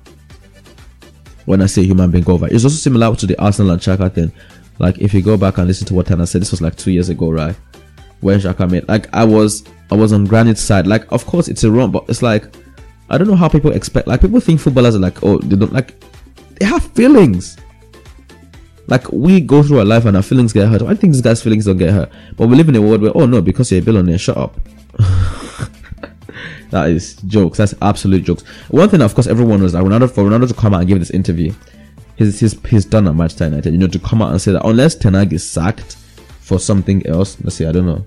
when 1.46 1.60
I 1.62 1.66
say 1.66 1.82
human 1.82 2.10
being 2.10 2.28
over. 2.28 2.46
It's 2.46 2.64
also 2.64 2.76
similar 2.76 3.14
to 3.16 3.26
the 3.26 3.38
Arsenal 3.40 3.72
and 3.72 3.80
Xhaka 3.80 4.12
thing. 4.12 4.32
Like 4.78 4.98
if 4.98 5.12
you 5.14 5.22
go 5.22 5.36
back 5.36 5.58
and 5.58 5.66
listen 5.66 5.86
to 5.88 5.94
what 5.94 6.06
Tana 6.06 6.26
said, 6.26 6.40
this 6.40 6.50
was 6.50 6.62
like 6.62 6.76
two 6.76 6.92
years 6.92 7.08
ago, 7.08 7.30
right? 7.30 7.56
When 8.20 8.38
Xhaka 8.38 8.70
made 8.70 8.88
like 8.88 9.12
I 9.14 9.24
was 9.24 9.64
I 9.90 9.96
was 9.96 10.12
on 10.12 10.24
Granit's 10.24 10.60
side. 10.60 10.86
Like 10.86 11.10
of 11.10 11.26
course 11.26 11.48
it's 11.48 11.64
a 11.64 11.70
wrong, 11.70 11.90
but 11.90 12.04
it's 12.08 12.22
like 12.22 12.54
I 13.10 13.18
don't 13.18 13.26
know 13.26 13.36
how 13.36 13.48
people 13.48 13.72
expect 13.72 14.06
like 14.06 14.20
people 14.20 14.40
think 14.40 14.60
footballers 14.60 14.94
are 14.94 15.00
like 15.00 15.22
oh 15.22 15.38
they 15.38 15.56
don't 15.56 15.72
like 15.72 15.94
they 16.58 16.66
have 16.66 16.84
feelings. 16.92 17.56
Like 18.88 19.10
we 19.12 19.40
go 19.40 19.62
through 19.62 19.78
our 19.78 19.84
life 19.84 20.04
and 20.04 20.16
our 20.16 20.22
feelings 20.22 20.52
get 20.52 20.68
hurt. 20.68 20.82
I 20.82 20.94
think 20.94 21.12
these 21.12 21.20
guys' 21.20 21.42
feelings 21.42 21.66
don't 21.66 21.78
get 21.78 21.90
hurt. 21.92 22.10
But 22.36 22.48
we 22.48 22.56
live 22.56 22.68
in 22.68 22.76
a 22.76 22.82
world 22.82 23.02
where 23.02 23.12
oh 23.14 23.26
no, 23.26 23.40
because 23.40 23.70
you're 23.70 23.80
a 23.80 23.84
billionaire, 23.84 24.18
shut 24.18 24.36
up. 24.36 24.58
that 26.70 26.90
is 26.90 27.14
jokes. 27.26 27.58
That's 27.58 27.74
absolute 27.80 28.24
jokes. 28.24 28.42
One 28.68 28.88
thing, 28.88 29.02
of 29.02 29.14
course, 29.14 29.26
everyone 29.26 29.60
knows 29.60 29.72
that 29.72 29.84
Ronaldo 29.84 30.10
for 30.10 30.24
Ronaldo 30.24 30.48
to 30.48 30.54
come 30.54 30.74
out 30.74 30.80
and 30.80 30.88
give 30.88 30.98
this 30.98 31.10
interview, 31.10 31.52
he's 32.16 32.40
he's, 32.40 32.60
he's 32.66 32.84
done 32.84 33.06
at 33.06 33.14
Manchester 33.14 33.44
United. 33.44 33.72
You 33.72 33.78
know, 33.78 33.86
to 33.86 33.98
come 33.98 34.20
out 34.20 34.32
and 34.32 34.40
say 34.40 34.52
that 34.52 34.66
unless 34.66 34.94
Ten 34.94 35.14
Hag 35.14 35.32
is 35.32 35.48
sacked 35.48 35.96
for 36.40 36.58
something 36.58 37.06
else, 37.06 37.36
let's 37.42 37.56
say 37.56 37.66
I 37.66 37.72
don't 37.72 37.86
know, 37.86 38.04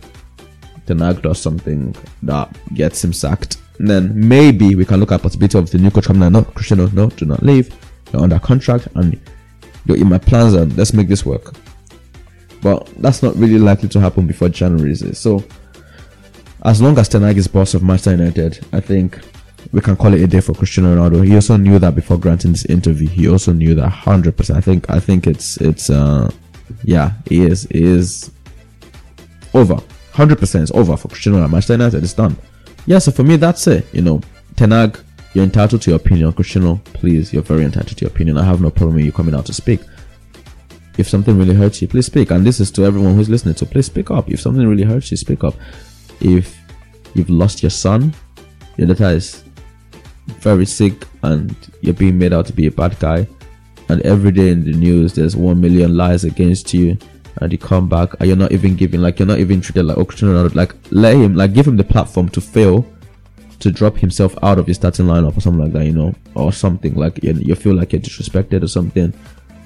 Ten 0.86 1.00
Hag 1.00 1.22
does 1.22 1.40
something 1.42 1.96
that 2.24 2.56
gets 2.74 3.04
him 3.04 3.14
sacked, 3.14 3.58
then 3.80 4.12
maybe 4.28 4.76
we 4.76 4.86
can 4.86 5.00
look 5.00 5.12
at 5.12 5.22
possibility 5.22 5.58
of 5.58 5.72
the 5.72 5.78
new 5.78 5.92
coach 5.92 6.06
coming. 6.06 6.32
No, 6.32 6.44
Cristiano, 6.44 6.90
no, 6.94 7.10
do 7.12 7.26
not 7.26 7.44
leave. 7.44 7.74
You're 8.12 8.24
under 8.24 8.40
contract 8.40 8.88
and 8.96 9.20
you're 9.86 9.98
in 9.98 10.10
my 10.10 10.18
plans 10.18 10.54
and 10.54 10.76
let's 10.78 10.94
make 10.94 11.08
this 11.08 11.26
work. 11.26 11.54
But 12.62 12.88
that's 12.98 13.22
not 13.22 13.36
really 13.36 13.60
likely 13.60 13.90
to 13.90 14.00
happen 14.00 14.26
before 14.26 14.50
January, 14.50 14.92
is 14.92 15.02
it? 15.02 15.16
So, 15.18 15.44
as 16.64 16.82
long 16.82 16.98
as 16.98 17.08
Ten 17.08 17.22
Hag 17.22 17.38
is 17.38 17.48
boss 17.48 17.74
of 17.76 17.84
Manchester 17.84 18.12
United, 18.12 18.66
I 18.74 18.80
think 18.80 19.20
we 19.72 19.82
can 19.82 19.96
call 19.96 20.14
it 20.14 20.22
a 20.22 20.28
day 20.28 20.42
for 20.42 20.54
Cristiano 20.54 20.96
Ronaldo. 20.96 21.26
He 21.26 21.36
also 21.36 21.58
knew 21.58 21.80
that 21.80 21.96
before 21.96 22.18
granting 22.18 22.52
this 22.52 22.66
interview. 22.66 23.08
He 23.08 23.30
also 23.30 23.54
knew 23.54 23.76
that 23.76 23.90
hundred 23.90 24.38
percent. 24.38 24.58
I 24.58 24.62
think 24.62 24.90
I 24.90 25.00
think 25.00 25.28
it's 25.28 25.58
it's 25.58 25.90
uh 25.90 26.32
yeah, 26.84 27.12
he 27.28 27.42
is 27.42 27.68
he 27.70 27.84
is 27.84 28.32
over. 29.54 29.78
Hundred 30.14 30.40
percent 30.40 30.64
is 30.64 30.72
over 30.72 30.98
for 30.98 31.10
Cristiano 31.10 31.40
Ronaldo. 31.40 31.52
Manchester 31.52 31.74
United 31.74 32.04
is 32.04 32.14
done. 32.14 32.36
Yeah, 32.88 33.00
so 33.00 33.12
for 33.12 33.24
me 33.24 33.36
that's 33.36 33.68
it. 33.68 33.86
You 33.94 34.02
know, 34.02 34.22
Ten 34.56 34.72
Hag 34.72 34.98
you're 35.36 35.44
entitled 35.44 35.82
to 35.82 35.92
your 35.92 35.98
opinion, 35.98 36.32
Cristiano. 36.32 36.82
Please, 36.86 37.34
you're 37.34 37.44
very 37.44 37.66
entitled 37.66 37.98
to 37.98 38.06
your 38.06 38.12
opinion. 38.12 38.38
I 38.38 38.46
have 38.46 38.62
no 38.62 38.70
problem 38.72 38.96
with 38.96 39.06
you 39.06 39.12
coming 39.12 39.36
out 39.36 39.46
to 39.48 39.54
speak. 39.54 39.82
If 40.98 41.10
something 41.10 41.38
really 41.38 41.54
hurts 41.54 41.82
you, 41.82 41.90
please 41.90 42.06
speak. 42.06 42.32
And 42.32 42.46
this 42.46 42.62
is 42.62 42.72
to 42.72 42.86
everyone 42.86 43.16
who's 43.16 43.30
listening. 43.30 43.56
So 43.56 43.66
please 43.66 43.88
speak 43.88 44.12
up. 44.12 44.32
If 44.32 44.40
something 44.40 44.66
really 44.66 44.84
hurts 44.84 45.12
you, 45.12 45.18
speak 45.18 45.44
up. 45.44 45.54
If 46.22 46.58
you've 47.14 47.30
lost 47.30 47.62
your 47.62 47.70
son, 47.70 48.14
your 48.78 48.88
daughter 48.88 49.10
is 49.10 49.44
very 50.28 50.66
sick, 50.66 51.06
and 51.22 51.54
you're 51.82 51.94
being 51.94 52.18
made 52.18 52.32
out 52.32 52.46
to 52.48 52.54
be 52.54 52.68
a 52.68 52.72
bad 52.72 52.98
guy, 53.00 53.28
and 53.90 54.02
every 54.02 54.32
day 54.32 54.50
in 54.50 54.64
the 54.64 54.72
news 54.72 55.14
there's 55.14 55.36
one 55.36 55.62
million 55.62 55.96
lies 55.96 56.24
against 56.24 56.74
you, 56.74 56.98
and 57.38 57.52
you 57.52 57.58
come 57.58 57.88
back 57.88 58.14
and 58.20 58.28
you're 58.28 58.38
not 58.38 58.52
even 58.52 58.76
giving 58.76 59.02
like 59.02 59.20
you're 59.20 59.28
not 59.28 59.40
even 59.40 59.62
treated 59.62 59.86
like 59.86 59.98
oh 59.98 60.06
Cristiano 60.06 60.50
like 60.54 60.74
let 60.92 61.16
him 61.16 61.36
like 61.36 61.54
give 61.54 61.68
him 61.68 61.76
the 61.76 61.84
platform 61.84 62.30
to 62.30 62.42
fail 62.42 62.86
to 63.60 63.72
drop 63.72 63.98
himself 63.98 64.36
out 64.44 64.60
of 64.60 64.68
your 64.68 64.76
starting 64.76 65.06
lineup 65.06 65.38
or 65.38 65.42
something 65.42 65.64
like 65.64 65.74
that, 65.74 65.86
you 65.86 65.94
know, 65.94 66.14
or 66.36 66.52
something 66.52 66.96
like 66.96 67.24
you, 67.24 67.34
you 67.34 67.56
feel 67.56 67.76
like 67.76 67.94
you're 67.94 68.02
disrespected 68.02 68.64
or 68.64 68.68
something, 68.68 69.14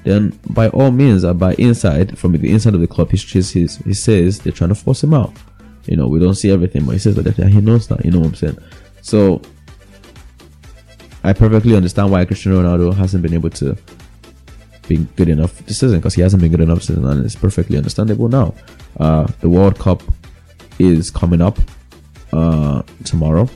then 0.03 0.39
by 0.49 0.69
all 0.69 0.91
means, 0.91 1.23
uh, 1.23 1.33
by 1.33 1.53
inside 1.55 2.17
from 2.17 2.33
the 2.33 2.51
inside 2.51 2.73
of 2.73 2.81
the 2.81 2.87
club, 2.87 3.11
he, 3.11 3.17
he, 3.17 3.93
says 3.93 4.39
they're 4.39 4.53
trying 4.53 4.69
to 4.69 4.75
force 4.75 5.03
him 5.03 5.13
out. 5.13 5.33
You 5.85 5.97
know, 5.97 6.07
we 6.07 6.19
don't 6.19 6.35
see 6.35 6.51
everything, 6.51 6.85
but 6.85 6.93
he 6.93 6.99
says 6.99 7.15
that 7.15 7.35
he 7.35 7.61
knows 7.61 7.87
that. 7.87 8.05
You 8.05 8.11
know 8.11 8.19
what 8.19 8.27
I'm 8.27 8.35
saying? 8.35 8.57
So 9.01 9.41
I 11.23 11.33
perfectly 11.33 11.75
understand 11.75 12.11
why 12.11 12.25
Cristiano 12.25 12.61
Ronaldo 12.61 12.93
hasn't 12.95 13.23
been 13.23 13.33
able 13.33 13.49
to 13.51 13.77
be 14.87 14.97
good 15.15 15.29
enough 15.29 15.57
this 15.65 15.79
season 15.79 15.99
because 15.99 16.15
he 16.15 16.21
hasn't 16.21 16.41
been 16.41 16.51
good 16.51 16.61
enough 16.61 16.81
season, 16.83 17.05
and 17.05 17.25
it's 17.25 17.35
perfectly 17.35 17.77
understandable 17.77 18.29
now. 18.29 18.53
Uh, 18.99 19.27
the 19.41 19.49
World 19.49 19.77
Cup 19.77 20.01
is 20.79 21.11
coming 21.11 21.41
up 21.41 21.57
uh, 22.31 22.83
tomorrow 23.03 23.49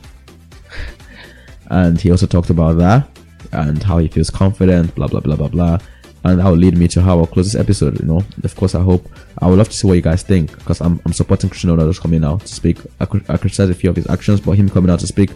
and 1.74 2.00
he 2.00 2.12
also 2.12 2.28
talked 2.28 2.52
about 2.52 2.78
that 2.78 3.10
and 3.52 3.82
how 3.82 3.98
he 3.98 4.08
feels 4.08 4.30
confident, 4.30 4.94
blah 4.96 5.08
blah 5.08 5.20
blah 5.20 5.36
blah 5.36 5.48
blah. 5.48 5.78
And 6.24 6.40
that 6.40 6.46
will 6.46 6.56
lead 6.56 6.78
me 6.78 6.88
to 6.90 7.02
how 7.02 7.20
I'll 7.20 7.28
close 7.28 7.52
this 7.52 7.60
episode. 7.60 8.00
You 8.00 8.06
know, 8.06 8.22
of 8.44 8.56
course, 8.56 8.76
I 8.76 8.82
hope 8.82 9.10
I 9.40 9.48
would 9.48 9.58
love 9.58 9.68
to 9.68 9.76
see 9.76 9.88
what 9.88 9.96
you 9.96 10.02
guys 10.02 10.24
think 10.24 10.58
because 10.58 10.80
I'm, 10.80 11.02
I'm 11.06 11.12
supporting 11.12 11.50
Cristiano 11.50 11.76
Ronaldo 11.76 12.00
coming 12.00 12.24
out 12.24 12.42
to 12.42 12.48
speak. 12.48 12.78
I, 13.02 13.04
I 13.28 13.38
criticize 13.38 13.70
a 13.70 13.74
few 13.74 13.90
of 13.90 13.98
his 13.98 14.10
actions, 14.10 14.40
but 14.40 14.52
him 14.54 14.70
coming 14.70 14.90
out 14.90 15.02
to 15.02 15.08
speak, 15.08 15.32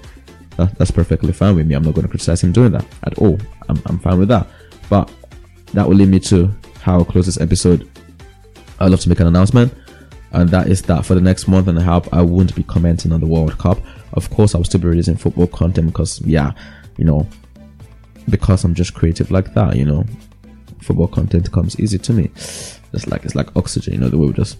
that, 0.56 0.78
that's 0.78 0.92
perfectly 0.92 1.34
fine 1.34 1.56
with 1.58 1.68
me. 1.68 1.76
I'm 1.76 1.84
not 1.84 1.94
going 1.94 2.04
to 2.04 2.10
criticize 2.10 2.42
him 2.42 2.54
doing 2.54 2.72
that 2.72 2.86
at 3.04 3.18
all. 3.18 3.38
I'm, 3.68 3.82
I'm 3.88 4.00
fine 4.00 4.18
with 4.18 4.30
that. 4.30 4.48
But 4.90 5.12
that 5.74 5.86
will 5.86 5.96
lead 5.96 6.08
me 6.08 6.22
to 6.32 6.50
how 6.80 7.00
I'll 7.00 7.06
close 7.06 7.26
this 7.26 7.42
episode. 7.42 7.90
I'd 8.80 8.90
love 8.90 9.02
to 9.02 9.10
make 9.10 9.20
an 9.20 9.28
announcement, 9.28 9.74
and 10.32 10.48
that 10.50 10.68
is 10.68 10.82
that 10.84 11.06
for 11.06 11.16
the 11.16 11.22
next 11.22 11.50
month 11.50 11.68
and 11.68 11.78
a 11.78 11.82
half, 11.82 12.08
I 12.14 12.22
won't 12.22 12.56
be 12.56 12.64
commenting 12.64 13.12
on 13.12 13.20
the 13.20 13.28
World 13.28 13.58
Cup. 13.58 13.80
Of 14.14 14.30
course, 14.30 14.56
I'll 14.56 14.64
still 14.64 14.82
be 14.82 14.88
releasing 14.88 15.18
football 15.18 15.48
content 15.48 15.88
because, 15.88 16.22
yeah, 16.22 16.52
you 16.98 17.06
know, 17.06 17.28
because 18.30 18.64
I'm 18.64 18.74
just 18.74 18.94
creative 18.94 19.32
like 19.32 19.54
that, 19.54 19.76
you 19.76 19.86
know, 19.86 20.06
football 20.82 21.08
content 21.08 21.52
comes 21.52 21.80
easy 21.80 21.98
to 22.00 22.14
me. 22.14 22.32
It's 22.94 23.08
like 23.08 23.26
it's 23.26 23.36
like 23.36 23.56
oxygen, 23.56 23.94
you 23.94 24.00
know, 24.00 24.10
the 24.10 24.18
way 24.18 24.28
we 24.28 24.34
just. 24.34 24.58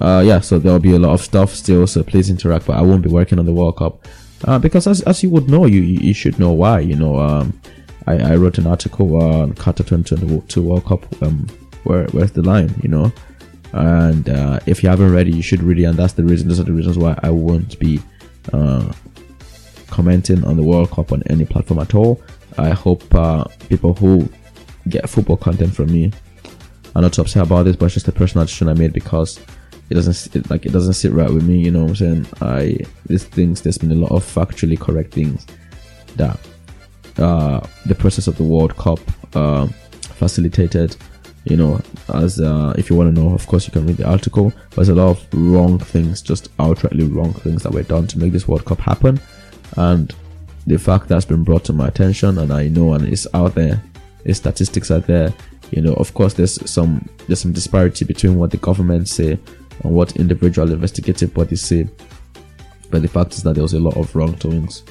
Uh, 0.00 0.22
yeah, 0.24 0.40
so 0.40 0.58
there'll 0.58 0.78
be 0.78 0.94
a 0.94 0.98
lot 0.98 1.12
of 1.12 1.20
stuff 1.20 1.54
still. 1.54 1.86
So 1.86 2.02
please 2.02 2.30
interact, 2.30 2.66
but 2.66 2.76
I 2.76 2.80
won't 2.80 3.02
be 3.02 3.10
working 3.10 3.38
on 3.38 3.44
the 3.44 3.52
World 3.52 3.76
Cup 3.76 4.06
uh, 4.44 4.58
because, 4.58 4.86
as, 4.86 5.02
as 5.02 5.22
you 5.22 5.30
would 5.30 5.48
know, 5.50 5.66
you 5.66 5.82
you 5.82 6.14
should 6.14 6.38
know 6.38 6.52
why. 6.52 6.80
You 6.80 6.96
know, 6.96 7.18
um, 7.18 7.60
I, 8.06 8.32
I 8.32 8.36
wrote 8.36 8.58
an 8.58 8.66
article 8.66 9.22
on 9.22 9.52
Qatar 9.54 9.86
2022 9.86 10.62
World 10.62 10.86
Cup. 10.86 11.22
Um, 11.22 11.46
where 11.84 12.06
where's 12.08 12.32
the 12.32 12.42
line? 12.42 12.74
You 12.82 12.88
know, 12.88 13.12
and 13.72 14.28
uh, 14.28 14.60
if 14.66 14.82
you 14.82 14.88
haven't 14.88 15.12
read 15.12 15.28
it, 15.28 15.34
you 15.34 15.42
should 15.42 15.62
read 15.62 15.78
it, 15.78 15.84
and 15.84 15.98
that's 15.98 16.14
the 16.14 16.24
reason. 16.24 16.48
Those 16.48 16.60
are 16.60 16.64
the 16.64 16.72
reasons 16.72 16.96
why 16.96 17.18
I 17.22 17.30
won't 17.30 17.78
be 17.78 18.00
uh, 18.52 18.92
commenting 19.88 20.44
on 20.44 20.56
the 20.56 20.62
World 20.62 20.90
Cup 20.90 21.12
on 21.12 21.22
any 21.24 21.44
platform 21.44 21.80
at 21.80 21.94
all. 21.94 22.20
I 22.58 22.70
hope 22.70 23.02
uh, 23.14 23.44
people 23.68 23.94
who 23.94 24.28
get 24.88 25.08
football 25.08 25.36
content 25.36 25.74
from 25.74 25.92
me 25.92 26.12
are 26.94 27.02
not 27.02 27.18
upset 27.18 27.44
about 27.44 27.64
this, 27.64 27.76
but 27.76 27.86
it's 27.86 27.94
just 27.94 28.08
a 28.08 28.12
personal 28.12 28.44
decision 28.44 28.68
I 28.68 28.74
made 28.74 28.92
because 28.92 29.38
it 29.88 29.94
doesn't 29.94 30.36
it, 30.36 30.50
like 30.50 30.66
it 30.66 30.72
doesn't 30.72 30.94
sit 30.94 31.12
right 31.12 31.30
with 31.30 31.46
me. 31.46 31.58
You 31.58 31.70
know 31.70 31.82
what 31.82 31.90
I'm 31.90 31.96
saying? 31.96 32.26
I 32.40 32.78
these 33.06 33.24
things 33.24 33.62
there's 33.62 33.78
been 33.78 33.92
a 33.92 33.96
lot 33.96 34.12
of 34.12 34.24
factually 34.24 34.78
correct 34.78 35.12
things 35.12 35.46
that 36.16 36.38
uh, 37.18 37.60
the 37.86 37.94
process 37.94 38.26
of 38.26 38.36
the 38.36 38.44
World 38.44 38.76
Cup 38.76 39.00
uh, 39.34 39.66
facilitated. 40.16 40.96
You 41.44 41.56
know, 41.56 41.80
as 42.12 42.38
uh, 42.38 42.74
if 42.76 42.90
you 42.90 42.96
want 42.96 43.14
to 43.14 43.20
know, 43.20 43.34
of 43.34 43.46
course 43.46 43.66
you 43.66 43.72
can 43.72 43.86
read 43.86 43.96
the 43.96 44.08
article. 44.08 44.52
There's 44.72 44.90
a 44.90 44.94
lot 44.94 45.10
of 45.10 45.26
wrong 45.32 45.78
things, 45.78 46.20
just 46.20 46.54
outrightly 46.58 47.12
wrong 47.14 47.32
things 47.32 47.62
that 47.62 47.72
were 47.72 47.82
done 47.82 48.06
to 48.08 48.18
make 48.18 48.32
this 48.32 48.46
World 48.46 48.66
Cup 48.66 48.78
happen, 48.78 49.18
and 49.76 50.14
the 50.66 50.78
fact 50.78 51.08
that's 51.08 51.24
been 51.24 51.42
brought 51.42 51.64
to 51.64 51.72
my 51.72 51.88
attention, 51.88 52.38
and 52.38 52.52
I 52.52 52.68
know, 52.68 52.92
and 52.94 53.08
it's 53.08 53.26
out 53.34 53.54
there. 53.54 53.82
The 54.24 54.34
statistics 54.34 54.90
are 54.90 55.00
there. 55.00 55.32
You 55.70 55.82
know, 55.82 55.94
of 55.94 56.12
course, 56.14 56.34
there's 56.34 56.70
some 56.70 57.08
there's 57.26 57.40
some 57.40 57.52
disparity 57.52 58.04
between 58.04 58.36
what 58.36 58.50
the 58.50 58.58
government 58.58 59.08
say 59.08 59.38
and 59.82 59.94
what 59.94 60.16
individual 60.16 60.70
investigative 60.72 61.32
bodies 61.32 61.62
say. 61.62 61.88
But 62.90 63.02
the 63.02 63.08
fact 63.08 63.34
is 63.34 63.42
that 63.44 63.54
there 63.54 63.62
was 63.62 63.72
a 63.72 63.80
lot 63.80 63.96
of 63.96 64.14
wrongdoings 64.14 64.82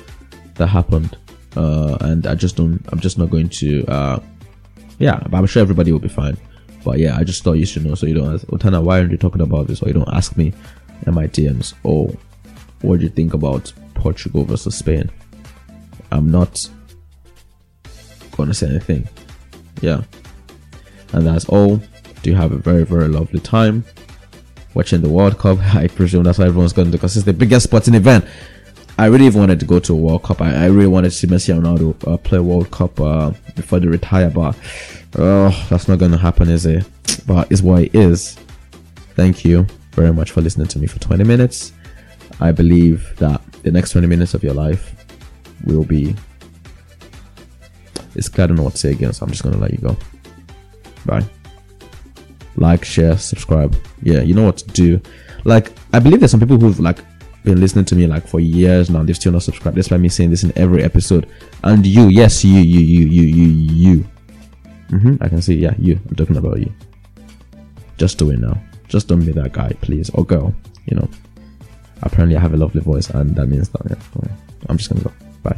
that 0.55 0.67
happened, 0.67 1.17
uh, 1.55 1.97
and 2.01 2.25
I 2.25 2.35
just 2.35 2.55
don't. 2.55 2.83
I'm 2.91 2.99
just 2.99 3.17
not 3.17 3.29
going 3.29 3.49
to. 3.49 3.85
Uh, 3.85 4.19
yeah, 4.99 5.19
but 5.29 5.37
I'm 5.37 5.45
sure 5.45 5.61
everybody 5.61 5.91
will 5.91 5.99
be 5.99 6.09
fine. 6.09 6.37
But 6.83 6.99
yeah, 6.99 7.17
I 7.17 7.23
just 7.23 7.43
thought 7.43 7.53
you 7.53 7.65
should 7.65 7.85
know 7.85 7.95
so 7.95 8.05
you 8.05 8.13
don't 8.13 8.33
ask, 8.33 8.45
Otana, 8.47 8.81
why 8.81 8.99
aren't 8.99 9.11
you 9.11 9.17
talking 9.17 9.41
about 9.41 9.67
this? 9.67 9.81
Or 9.81 9.87
you 9.87 9.93
don't 9.93 10.13
ask 10.13 10.37
me 10.37 10.53
in 11.05 11.13
my 11.13 11.27
DMs, 11.27 11.73
or 11.83 12.09
oh, 12.09 12.17
what 12.81 12.99
do 12.99 13.03
you 13.03 13.09
think 13.09 13.33
about 13.33 13.73
Portugal 13.95 14.45
versus 14.45 14.75
Spain? 14.75 15.09
I'm 16.11 16.29
not 16.29 16.69
gonna 18.31 18.53
say 18.53 18.67
anything. 18.67 19.07
Yeah. 19.81 20.03
And 21.13 21.25
that's 21.25 21.45
all. 21.45 21.81
Do 22.21 22.33
have 22.35 22.51
a 22.51 22.57
very, 22.57 22.83
very 22.85 23.07
lovely 23.07 23.39
time 23.39 23.85
watching 24.73 25.01
the 25.01 25.09
World 25.09 25.37
Cup. 25.37 25.57
I 25.75 25.87
presume 25.87 26.23
that's 26.23 26.37
what 26.37 26.47
everyone's 26.47 26.73
going 26.73 26.87
to 26.87 26.91
do 26.91 26.97
because 26.97 27.15
it's 27.15 27.25
the 27.25 27.33
biggest 27.33 27.65
sporting 27.65 27.95
event. 27.95 28.25
I 28.99 29.05
really 29.05 29.29
wanted 29.29 29.61
to 29.61 29.65
go 29.65 29.79
to 29.79 29.93
a 29.93 29.95
World 29.95 30.23
Cup. 30.23 30.41
I, 30.41 30.53
I 30.53 30.65
really 30.65 30.89
wanted 30.89 31.11
to 31.11 31.15
see 31.15 31.25
Messi 31.25 31.55
and 31.55 31.63
Ronaldo 31.63 32.05
uh, 32.05 32.17
play 32.17 32.37
World 32.39 32.69
Cup 32.69 32.99
uh, 32.99 33.31
before 33.55 33.79
they 33.79 33.87
retire, 33.87 34.29
but 34.29 34.57
oh, 35.17 35.67
that's 35.69 35.87
not 35.87 35.99
going 35.99 36.11
to 36.11 36.17
happen, 36.17 36.49
is 36.49 36.65
it? 36.65 36.85
But 37.25 37.49
it's 37.49 37.61
what 37.61 37.83
it 37.83 37.95
is. 37.95 38.37
Thank 39.15 39.45
you 39.45 39.65
very 39.93 40.11
much 40.11 40.31
for 40.31 40.41
listening 40.41 40.67
to 40.67 40.79
me 40.79 40.85
for 40.85 40.99
20 40.99 41.23
minutes. 41.23 41.71
I 42.41 42.51
believe 42.51 43.15
that 43.19 43.41
the 43.63 43.71
next 43.71 43.91
20 43.91 44.05
minutes 44.05 44.33
of 44.33 44.43
your 44.43 44.53
life 44.53 44.93
will 45.63 45.85
be. 45.85 46.13
It's 48.15 48.27
clear 48.27 48.43
I 48.43 48.47
don't 48.47 48.57
know 48.57 48.63
what 48.63 48.73
to 48.73 48.79
say 48.79 48.91
again, 48.91 49.13
so 49.13 49.25
I'm 49.25 49.31
just 49.31 49.43
going 49.43 49.55
to 49.55 49.61
let 49.61 49.71
you 49.71 49.77
go. 49.77 49.95
Bye. 51.05 51.23
Like, 52.57 52.83
share, 52.83 53.17
subscribe. 53.17 53.77
Yeah, 54.01 54.19
you 54.23 54.33
know 54.33 54.43
what 54.43 54.57
to 54.57 54.67
do. 54.67 54.99
Like, 55.45 55.71
I 55.93 55.99
believe 55.99 56.19
there's 56.19 56.31
some 56.31 56.41
people 56.41 56.57
who've 56.57 56.81
like 56.81 56.99
been 57.43 57.59
listening 57.59 57.85
to 57.85 57.95
me 57.95 58.07
like 58.07 58.27
for 58.27 58.39
years 58.39 58.89
now. 58.89 59.03
They've 59.03 59.15
still 59.15 59.31
not 59.31 59.43
subscribed. 59.43 59.77
That's 59.77 59.89
why 59.89 59.97
me 59.97 60.09
saying 60.09 60.29
this 60.29 60.43
in 60.43 60.57
every 60.57 60.83
episode. 60.83 61.27
And 61.63 61.85
you, 61.85 62.07
yes, 62.07 62.43
you, 62.43 62.59
you, 62.59 62.79
you, 62.79 63.05
you, 63.05 63.23
you, 63.23 63.47
you. 63.47 64.05
Mm-hmm, 64.89 65.23
I 65.23 65.29
can 65.29 65.41
see, 65.41 65.55
yeah, 65.55 65.73
you. 65.77 65.99
I'm 66.09 66.15
talking 66.15 66.37
about 66.37 66.59
you. 66.59 66.73
Just 67.97 68.17
do 68.17 68.31
it 68.31 68.39
now. 68.39 68.59
Just 68.87 69.07
don't 69.07 69.25
be 69.25 69.31
that 69.33 69.53
guy, 69.53 69.71
please, 69.81 70.09
or 70.11 70.25
girl. 70.25 70.53
You 70.85 70.97
know. 70.97 71.09
Apparently, 72.01 72.37
I 72.37 72.39
have 72.39 72.53
a 72.53 72.57
lovely 72.57 72.81
voice, 72.81 73.09
and 73.09 73.35
that 73.35 73.47
means 73.47 73.69
that. 73.69 73.81
Yeah, 73.89 74.31
I'm 74.67 74.77
just 74.77 74.89
gonna 74.89 75.03
go. 75.03 75.11
Bye. 75.43 75.57